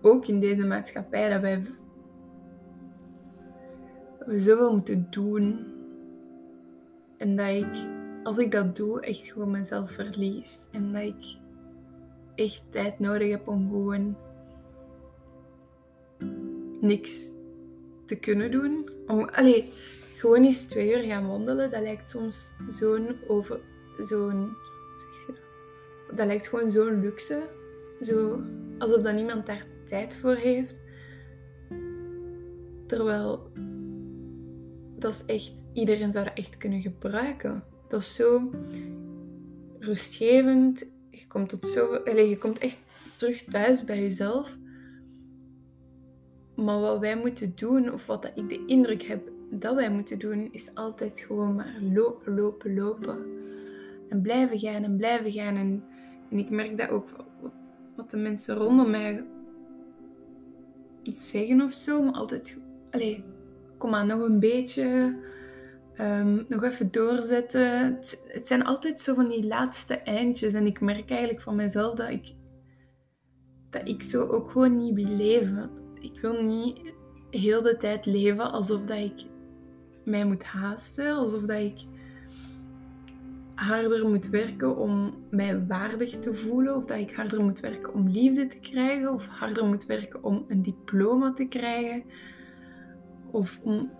ook 0.00 0.26
in 0.26 0.40
deze 0.40 0.66
maatschappij 0.66 1.30
dat 1.30 1.40
wij 1.40 1.62
we 4.26 4.40
zoveel 4.40 4.72
moeten 4.72 5.06
doen 5.10 5.66
en 7.16 7.36
dat 7.36 7.48
ik, 7.48 7.86
als 8.22 8.38
ik 8.38 8.50
dat 8.50 8.76
doe, 8.76 9.00
echt 9.00 9.32
gewoon 9.32 9.50
mezelf 9.50 9.90
verlies. 9.90 10.68
En 10.72 10.92
dat 10.92 11.02
ik 11.02 11.36
echt 12.34 12.64
tijd 12.70 12.98
nodig 12.98 13.30
heb 13.30 13.48
om 13.48 13.68
gewoon 13.68 14.16
niks 16.80 17.32
te 18.06 18.16
kunnen 18.16 18.50
doen. 18.50 18.90
Om, 19.06 19.28
allez, 19.28 19.64
gewoon 20.16 20.44
eens 20.44 20.66
twee 20.66 20.96
uur 20.96 21.02
gaan 21.02 21.28
wandelen, 21.28 21.70
dat 21.70 21.82
lijkt 21.82 22.10
soms 22.10 22.52
zo'n 22.70 23.16
over... 23.28 23.60
Zo'n... 24.02 24.56
Dat? 25.26 25.36
dat 26.16 26.26
lijkt 26.26 26.48
gewoon 26.48 26.70
zo'n 26.70 27.00
luxe. 27.00 27.48
Zo, 28.00 28.42
alsof 28.78 29.02
dat 29.02 29.14
niemand 29.14 29.46
daar 29.46 29.66
tijd 29.88 30.16
voor 30.16 30.34
heeft. 30.34 30.84
Terwijl 32.86 33.50
dat 35.00 35.14
is 35.14 35.24
echt, 35.24 35.64
iedereen 35.72 36.12
zou 36.12 36.24
dat 36.24 36.36
echt 36.36 36.56
kunnen 36.56 36.80
gebruiken. 36.80 37.64
Dat 37.88 38.00
is 38.00 38.14
zo 38.14 38.50
rustgevend. 39.78 40.90
Je 41.10 41.26
komt, 41.26 41.48
tot 41.48 41.66
zo, 41.66 41.94
allez, 41.94 42.28
je 42.28 42.38
komt 42.38 42.58
echt 42.58 42.78
terug 43.16 43.44
thuis 43.44 43.84
bij 43.84 44.00
jezelf. 44.00 44.56
Maar 46.60 46.80
wat 46.80 46.98
wij 46.98 47.16
moeten 47.16 47.52
doen, 47.54 47.92
of 47.92 48.06
wat 48.06 48.32
ik 48.34 48.48
de 48.48 48.64
indruk 48.66 49.02
heb 49.02 49.30
dat 49.50 49.74
wij 49.74 49.90
moeten 49.90 50.18
doen, 50.18 50.48
is 50.52 50.74
altijd 50.74 51.20
gewoon 51.20 51.54
maar 51.54 51.78
lopen, 51.80 52.34
lopen, 52.34 52.74
lopen. 52.74 53.18
En 54.08 54.22
blijven 54.22 54.58
gaan 54.58 54.84
en 54.84 54.96
blijven 54.96 55.32
gaan. 55.32 55.56
En, 55.56 55.84
en 56.30 56.38
ik 56.38 56.50
merk 56.50 56.78
dat 56.78 56.88
ook 56.88 57.08
wat 57.96 58.10
de 58.10 58.16
mensen 58.16 58.54
rondom 58.54 58.90
mij 58.90 59.24
zeggen 61.02 61.60
of 61.60 61.72
zo, 61.72 62.02
maar 62.02 62.14
altijd, 62.14 62.60
allez, 62.90 63.18
kom 63.78 63.90
maar, 63.90 64.06
nog 64.06 64.20
een 64.20 64.40
beetje. 64.40 65.16
Um, 66.00 66.44
nog 66.48 66.64
even 66.64 66.90
doorzetten. 66.90 67.84
Het, 67.86 68.24
het, 68.26 68.46
zijn 68.46 68.64
altijd 68.64 69.00
zo 69.00 69.14
van 69.14 69.28
die 69.28 69.46
laatste 69.46 69.94
eindjes. 69.94 70.52
En 70.52 70.66
ik 70.66 70.80
merk 70.80 71.10
eigenlijk 71.10 71.40
van 71.40 71.56
mezelf 71.56 71.94
dat 71.94 72.08
ik, 72.08 72.34
dat 73.70 73.88
ik 73.88 74.02
zo 74.02 74.26
ook 74.26 74.50
gewoon 74.50 74.78
niet 74.78 74.94
wil 74.94 75.16
leven. 75.16 75.70
Ik 76.00 76.20
wil 76.20 76.42
niet 76.42 76.94
heel 77.30 77.62
de 77.62 77.76
tijd 77.76 78.06
leven 78.06 78.52
alsof 78.52 78.84
dat 78.84 78.98
ik 78.98 79.24
mij 80.04 80.24
moet 80.24 80.42
haasten. 80.42 81.14
Alsof 81.14 81.42
dat 81.42 81.58
ik 81.58 81.80
harder 83.54 84.08
moet 84.08 84.28
werken 84.28 84.76
om 84.76 85.14
mij 85.30 85.66
waardig 85.66 86.10
te 86.10 86.34
voelen. 86.34 86.76
Of 86.76 86.84
dat 86.84 86.98
ik 86.98 87.14
harder 87.14 87.42
moet 87.42 87.60
werken 87.60 87.94
om 87.94 88.08
liefde 88.08 88.46
te 88.46 88.58
krijgen. 88.58 89.12
Of 89.12 89.26
harder 89.26 89.64
moet 89.64 89.86
werken 89.86 90.24
om 90.24 90.44
een 90.48 90.62
diploma 90.62 91.32
te 91.32 91.46
krijgen. 91.48 92.04
Of 93.30 93.60
om 93.62 93.90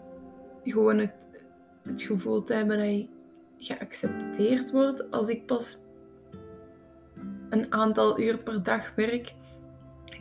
gewoon 0.65 0.99
het, 0.99 1.49
het 1.83 2.03
gevoel 2.03 2.43
te 2.43 2.55
hebben 2.55 2.79
dat 2.79 2.87
je 2.87 3.09
geaccepteerd 3.59 4.71
wordt 4.71 5.11
als 5.11 5.29
ik 5.29 5.47
pas 5.47 5.79
een 7.51 7.73
aantal 7.73 8.21
uur 8.21 8.39
per 8.39 8.63
dag 8.63 8.95
werk. 8.95 9.35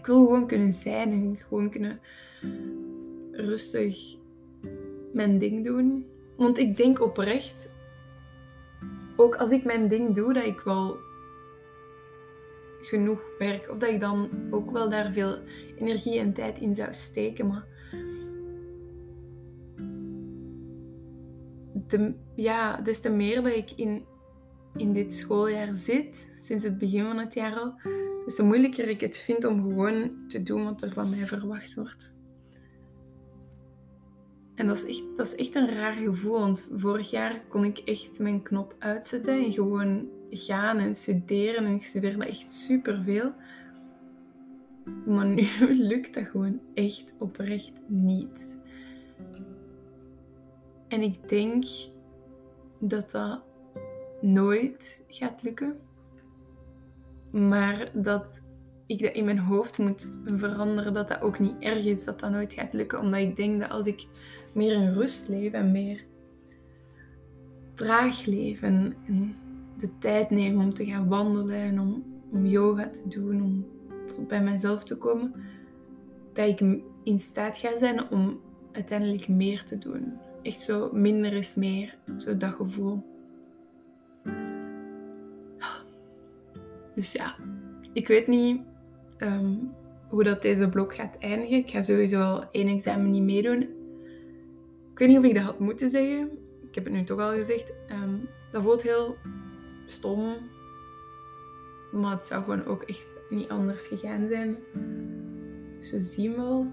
Wil 0.10 0.26
gewoon 0.26 0.48
kunnen 0.48 0.74
zijn 0.74 1.12
en 1.12 1.39
gewoon 1.48 1.69
kunnen 1.69 2.00
rustig 3.32 4.15
mijn 5.13 5.39
ding 5.39 5.65
doen. 5.65 6.06
Want 6.38 6.58
ik 6.58 6.78
denk 6.78 7.02
oprecht, 7.02 7.69
ook 9.15 9.36
als 9.36 9.52
ik 9.52 9.63
mijn 9.63 9.88
ding 9.88 10.15
doe, 10.15 10.34
dat 10.34 10.43
ik 10.43 10.60
wel 10.60 10.98
genoeg 12.82 13.22
werk. 13.38 13.69
Of 13.69 13.78
dat 13.78 13.89
ik 13.89 14.00
dan 14.00 14.30
ook 14.52 14.72
wel 14.72 14.89
daar 14.89 15.12
veel 15.12 15.38
energie 15.80 16.19
en 16.19 16.34
tijd 16.34 16.60
in 16.60 16.76
zou 16.76 16.93
steken. 16.93 17.48
Maar 17.48 17.65
de, 21.88 22.13
ja, 22.36 22.82
des 22.82 23.00
te 23.00 23.10
meer 23.10 23.43
dat 23.43 23.54
ik 23.54 23.72
in, 23.72 24.06
in 24.76 24.93
dit 24.93 25.13
schooljaar 25.13 25.74
zit, 25.76 26.36
sinds 26.39 26.63
het 26.63 26.78
begin 26.78 27.06
van 27.06 27.17
het 27.17 27.34
jaar 27.34 27.56
al, 27.56 27.74
Dus 28.25 28.38
hoe 28.38 28.47
moeilijker 28.47 28.89
ik 28.89 29.01
het 29.01 29.17
vind 29.17 29.45
om 29.45 29.62
gewoon 29.62 30.12
te 30.27 30.43
doen 30.43 30.63
wat 30.63 30.82
er 30.82 30.93
van 30.93 31.10
mij 31.10 31.25
verwacht 31.25 31.75
wordt. 31.75 32.13
En 34.55 34.67
dat 34.67 34.77
is, 34.77 34.86
echt, 34.86 35.17
dat 35.17 35.25
is 35.25 35.36
echt 35.36 35.55
een 35.55 35.69
raar 35.69 35.93
gevoel, 35.93 36.39
want 36.39 36.69
vorig 36.75 37.10
jaar 37.10 37.41
kon 37.47 37.63
ik 37.63 37.77
echt 37.77 38.19
mijn 38.19 38.41
knop 38.41 38.75
uitzetten 38.79 39.43
en 39.43 39.51
gewoon 39.51 40.08
gaan 40.29 40.77
en 40.77 40.95
studeren. 40.95 41.65
En 41.65 41.73
ik 41.73 41.84
studeerde 41.84 42.25
echt 42.25 42.51
superveel. 42.51 43.34
Maar 45.05 45.25
nu 45.25 45.47
lukt 45.91 46.13
dat 46.13 46.25
gewoon 46.25 46.60
echt 46.73 47.13
oprecht 47.17 47.71
niet. 47.88 48.60
En 50.88 51.01
ik 51.01 51.29
denk 51.29 51.65
dat 52.79 53.12
dat 53.12 53.41
nooit 54.21 55.03
gaat 55.08 55.43
lukken. 55.43 55.79
Maar 57.32 57.89
dat 57.94 58.42
ik 58.86 59.02
dat 59.02 59.13
in 59.13 59.26
mijn 59.26 59.39
hoofd 59.39 59.78
moet 59.78 60.15
veranderen, 60.26 60.94
dat 60.94 61.08
dat 61.08 61.22
ook 61.22 61.39
niet 61.39 61.56
erg 61.60 61.86
is 61.86 62.04
dat 62.04 62.20
dat 62.20 62.32
nooit 62.32 62.54
gaat 62.54 62.74
lukken. 62.74 63.00
Omdat 63.00 63.20
ik 63.20 63.36
denk 63.36 63.60
dat 63.60 63.70
als 63.70 63.86
ik 63.86 64.08
meer 64.54 64.74
in 64.74 64.94
rust 64.94 65.28
leef 65.28 65.52
en 65.52 65.72
meer 65.72 66.06
traag 67.80 68.26
leef 68.26 68.62
en, 68.62 68.96
de 69.78 69.89
tijd 70.00 70.30
neem 70.30 70.60
om 70.60 70.74
te 70.74 70.86
gaan 70.86 71.08
wandelen 71.08 71.56
en 71.56 71.80
om, 71.80 72.46
yoga 72.46 72.89
te 72.89 73.08
doen, 73.08 73.42
om 73.42 73.65
tot 74.06 74.28
bij 74.28 74.44
mezelf 74.44 74.84
te 74.84 74.98
komen, 74.98 75.34
dat 76.34 76.48
ik 76.48 76.60
in 77.04 77.20
staat 77.20 77.58
ga 77.58 77.78
zijn 77.78 78.10
om 78.10 78.39
uiteindelijk 78.72 79.28
meer 79.28 79.63
te 79.63 79.78
doen. 79.78 80.13
Echt 80.42 80.62
zo 80.62 80.89
minder 80.94 81.34
is 81.34 81.56
meer, 81.56 81.98
zo 82.18 82.38
dat 82.38 82.54
gevoel. 82.54 83.04
Dus 87.00 87.12
ja, 87.12 87.36
ik 87.94 88.08
weet 88.08 88.28
niet 88.28 88.62
ehm, 89.18 89.56
hoe 90.10 90.24
dat 90.24 90.42
deze 90.42 90.70
blok 90.70 90.96
gaat 90.96 91.18
eindigen. 91.20 91.58
Ik 91.58 91.70
ga 91.70 91.82
sowieso 91.82 92.22
al 92.22 92.52
één 92.52 92.68
examen 92.68 93.12
niet 93.12 93.24
meedoen. 93.24 93.62
Ik 94.92 95.00
weet 95.00 95.08
niet 95.08 95.18
of 95.18 95.24
ik 95.24 95.34
dat 95.34 95.44
had 95.44 95.60
moeten 95.60 95.90
zeggen. 95.90 96.30
Ik 96.62 96.76
heb 96.76 96.84
het 96.84 96.94
nu 96.94 97.04
toch 97.04 97.20
al 97.20 97.32
gezegd. 97.32 97.74
Ehm, 97.88 98.16
dat 98.52 98.64
voelt 98.64 98.82
heel 98.82 99.16
stom. 99.86 100.36
Maar 101.92 102.12
het 102.12 102.26
zou 102.26 102.44
gewoon 102.44 102.66
ook 102.66 102.84
echt 102.84 103.10
niet 103.30 103.50
anders 103.50 103.88
gegaan 103.88 104.28
zijn. 104.28 104.58
Zo 105.82 106.00
zien 106.00 106.34
we. 106.34 106.66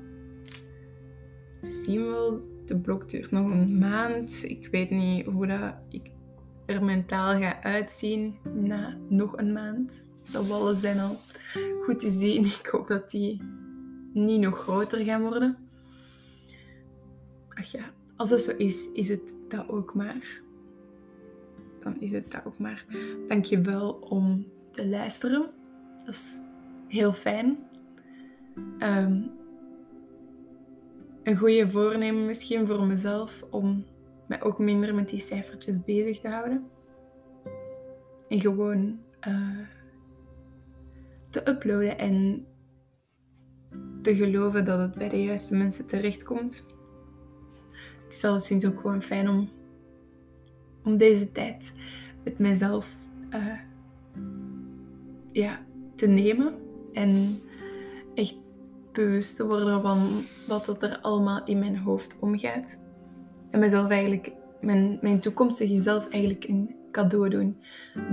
Zien 1.60 2.04
we 2.04 2.10
wel. 2.10 2.40
De 2.64 2.78
blok 2.78 3.10
duurt 3.10 3.30
nog 3.30 3.50
een 3.50 3.78
maand. 3.78 4.44
Ik 4.44 4.68
weet 4.70 4.90
niet 4.90 5.26
hoe 5.26 5.46
dat 5.46 5.74
ik 5.88 6.10
er 6.66 6.84
mentaal 6.84 7.38
ga 7.38 7.62
uitzien 7.62 8.36
na 8.54 8.96
nog 9.08 9.36
een 9.36 9.52
maand. 9.52 10.14
De 10.32 10.46
wallen 10.46 10.76
zijn 10.76 10.98
al 10.98 11.16
goed 11.82 12.00
te 12.00 12.10
zien. 12.10 12.44
Ik 12.62 12.68
hoop 12.70 12.88
dat 12.88 13.10
die 13.10 13.42
niet 14.12 14.40
nog 14.40 14.58
groter 14.58 14.98
gaan 14.98 15.22
worden. 15.22 15.56
Ach 17.48 17.72
ja, 17.72 17.84
als 18.16 18.30
het 18.30 18.42
zo 18.42 18.56
is, 18.56 18.92
is 18.92 19.08
het 19.08 19.34
dat 19.48 19.68
ook 19.68 19.94
maar. 19.94 20.40
Dan 21.78 22.00
is 22.00 22.10
het 22.10 22.30
dat 22.30 22.46
ook 22.46 22.58
maar. 22.58 22.84
Dank 23.26 23.44
je 23.44 23.60
wel 23.60 23.92
om 23.92 24.46
te 24.70 24.88
luisteren. 24.88 25.50
Dat 26.04 26.14
is 26.14 26.40
heel 26.88 27.12
fijn. 27.12 27.58
Ehm, 28.78 29.22
een 31.22 31.36
goede 31.36 31.70
voornemen 31.70 32.26
misschien 32.26 32.66
voor 32.66 32.84
mezelf 32.84 33.44
om 33.50 33.84
mij 34.28 34.42
ook 34.42 34.58
minder 34.58 34.94
met 34.94 35.08
die 35.08 35.20
cijfertjes 35.20 35.84
bezig 35.84 36.20
te 36.20 36.28
houden. 36.28 36.66
En 38.28 38.40
gewoon 38.40 38.98
uh, 39.28 39.58
te 41.36 41.50
uploaden 41.50 41.98
en 41.98 42.46
te 44.02 44.14
geloven 44.14 44.64
dat 44.64 44.78
het 44.78 44.94
bij 44.94 45.08
de 45.08 45.22
juiste 45.22 45.56
mensen 45.56 45.86
terechtkomt. 45.86 46.66
Het 48.04 48.14
is 48.14 48.24
alleszins 48.24 48.66
ook 48.66 48.80
gewoon 48.80 49.02
fijn 49.02 49.28
om, 49.28 49.48
om 50.84 50.96
deze 50.96 51.32
tijd 51.32 51.72
met 52.24 52.38
mezelf 52.38 52.86
uh, 53.30 53.60
ja, 55.32 55.60
te 55.94 56.06
nemen 56.06 56.54
en 56.92 57.40
echt 58.14 58.36
bewust 58.92 59.36
te 59.36 59.46
worden 59.46 59.82
van 59.82 59.98
wat 60.46 60.82
er 60.82 60.98
allemaal 61.00 61.44
in 61.44 61.58
mijn 61.58 61.78
hoofd 61.78 62.16
omgaat. 62.20 62.82
En 63.50 63.60
mezelf 63.60 63.90
eigenlijk, 63.90 64.32
mijn, 64.60 64.98
mijn 65.00 65.20
toekomstige 65.20 65.80
zelf 65.80 66.08
eigenlijk 66.08 66.44
een 66.44 66.74
cadeau 66.90 67.28
doen 67.28 67.56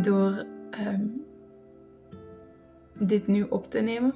door 0.01 0.45
um, 0.87 1.22
dit 2.99 3.27
nu 3.27 3.43
op 3.43 3.69
te 3.69 3.79
nemen. 3.79 4.13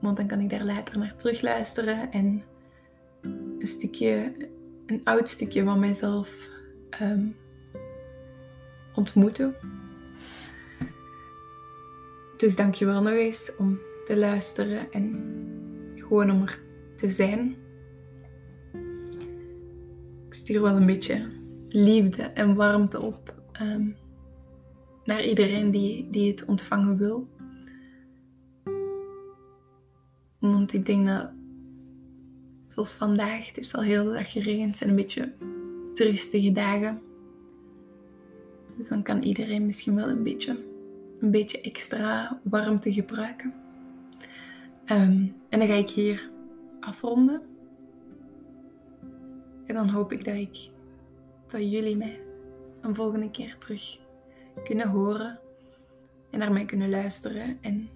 Want 0.00 0.16
dan 0.16 0.26
kan 0.26 0.40
ik 0.40 0.50
daar 0.50 0.64
later 0.64 0.98
naar 0.98 1.16
terugluisteren 1.16 2.12
en 2.12 2.42
een 3.58 3.66
stukje, 3.66 4.32
een 4.86 5.00
oud 5.04 5.28
stukje 5.28 5.64
van 5.64 5.80
mijzelf 5.80 6.48
um, 7.02 7.36
ontmoeten. 8.94 9.54
Dus 12.36 12.56
dank 12.56 12.74
je 12.74 12.84
wel 12.84 13.02
nog 13.02 13.12
eens 13.12 13.52
om 13.58 13.78
te 14.04 14.16
luisteren 14.16 14.92
en 14.92 15.34
gewoon 15.96 16.30
om 16.30 16.42
er 16.42 16.60
te 16.96 17.10
zijn. 17.10 17.56
Ik 20.26 20.34
stuur 20.34 20.62
wel 20.62 20.76
een 20.76 20.86
beetje 20.86 21.26
liefde 21.68 22.22
en 22.22 22.54
warmte 22.54 23.00
op 23.00 23.34
um, 23.62 23.96
naar 25.04 25.24
iedereen 25.24 25.70
die, 25.70 26.10
die 26.10 26.30
het 26.30 26.44
ontvangen 26.44 26.96
wil. 26.96 27.28
Want 30.50 30.72
ik 30.72 30.86
denk 30.86 31.06
dat, 31.06 31.30
zoals 32.62 32.94
vandaag, 32.94 33.46
het 33.46 33.56
heeft 33.56 33.74
al 33.74 33.82
heel 33.82 34.04
de 34.04 34.12
dag 34.12 34.32
geregend, 34.32 34.66
het 34.66 34.76
zijn 34.76 34.90
een 34.90 34.96
beetje 34.96 35.32
triestige 35.94 36.52
dagen. 36.52 37.02
Dus 38.76 38.88
dan 38.88 39.02
kan 39.02 39.22
iedereen 39.22 39.66
misschien 39.66 39.94
wel 39.94 40.08
een 40.08 40.22
beetje, 40.22 40.64
een 41.20 41.30
beetje 41.30 41.60
extra 41.60 42.40
warmte 42.42 42.92
gebruiken. 42.92 43.54
Um, 44.86 45.34
en 45.48 45.58
dan 45.58 45.68
ga 45.68 45.74
ik 45.74 45.90
hier 45.90 46.30
afronden. 46.80 47.42
En 49.66 49.74
dan 49.74 49.88
hoop 49.88 50.12
ik 50.12 50.24
dat 50.24 50.34
ik 50.34 50.70
dat 51.46 51.70
jullie 51.70 51.96
mij 51.96 52.20
een 52.80 52.94
volgende 52.94 53.30
keer 53.30 53.58
terug 53.58 53.98
kunnen 54.64 54.88
horen 54.88 55.38
en 56.30 56.38
naar 56.38 56.52
mij 56.52 56.64
kunnen 56.64 56.90
luisteren. 56.90 57.58
En 57.60 57.88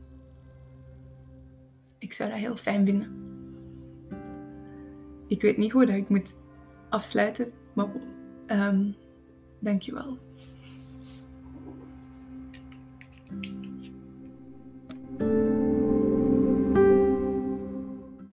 ik 1.99 2.13
zou 2.13 2.31
dat 2.31 2.39
heel 2.39 2.57
fijn 2.57 2.85
vinden. 2.85 3.27
Ik 5.27 5.43
weet 5.43 5.57
niet 5.57 5.73
hoe 5.73 5.87
dat 5.87 5.95
ik 5.95 6.09
moet 6.09 6.37
afsluiten, 6.89 7.53
maar 7.75 7.89
um, 8.47 8.95
dankjewel. 9.59 10.19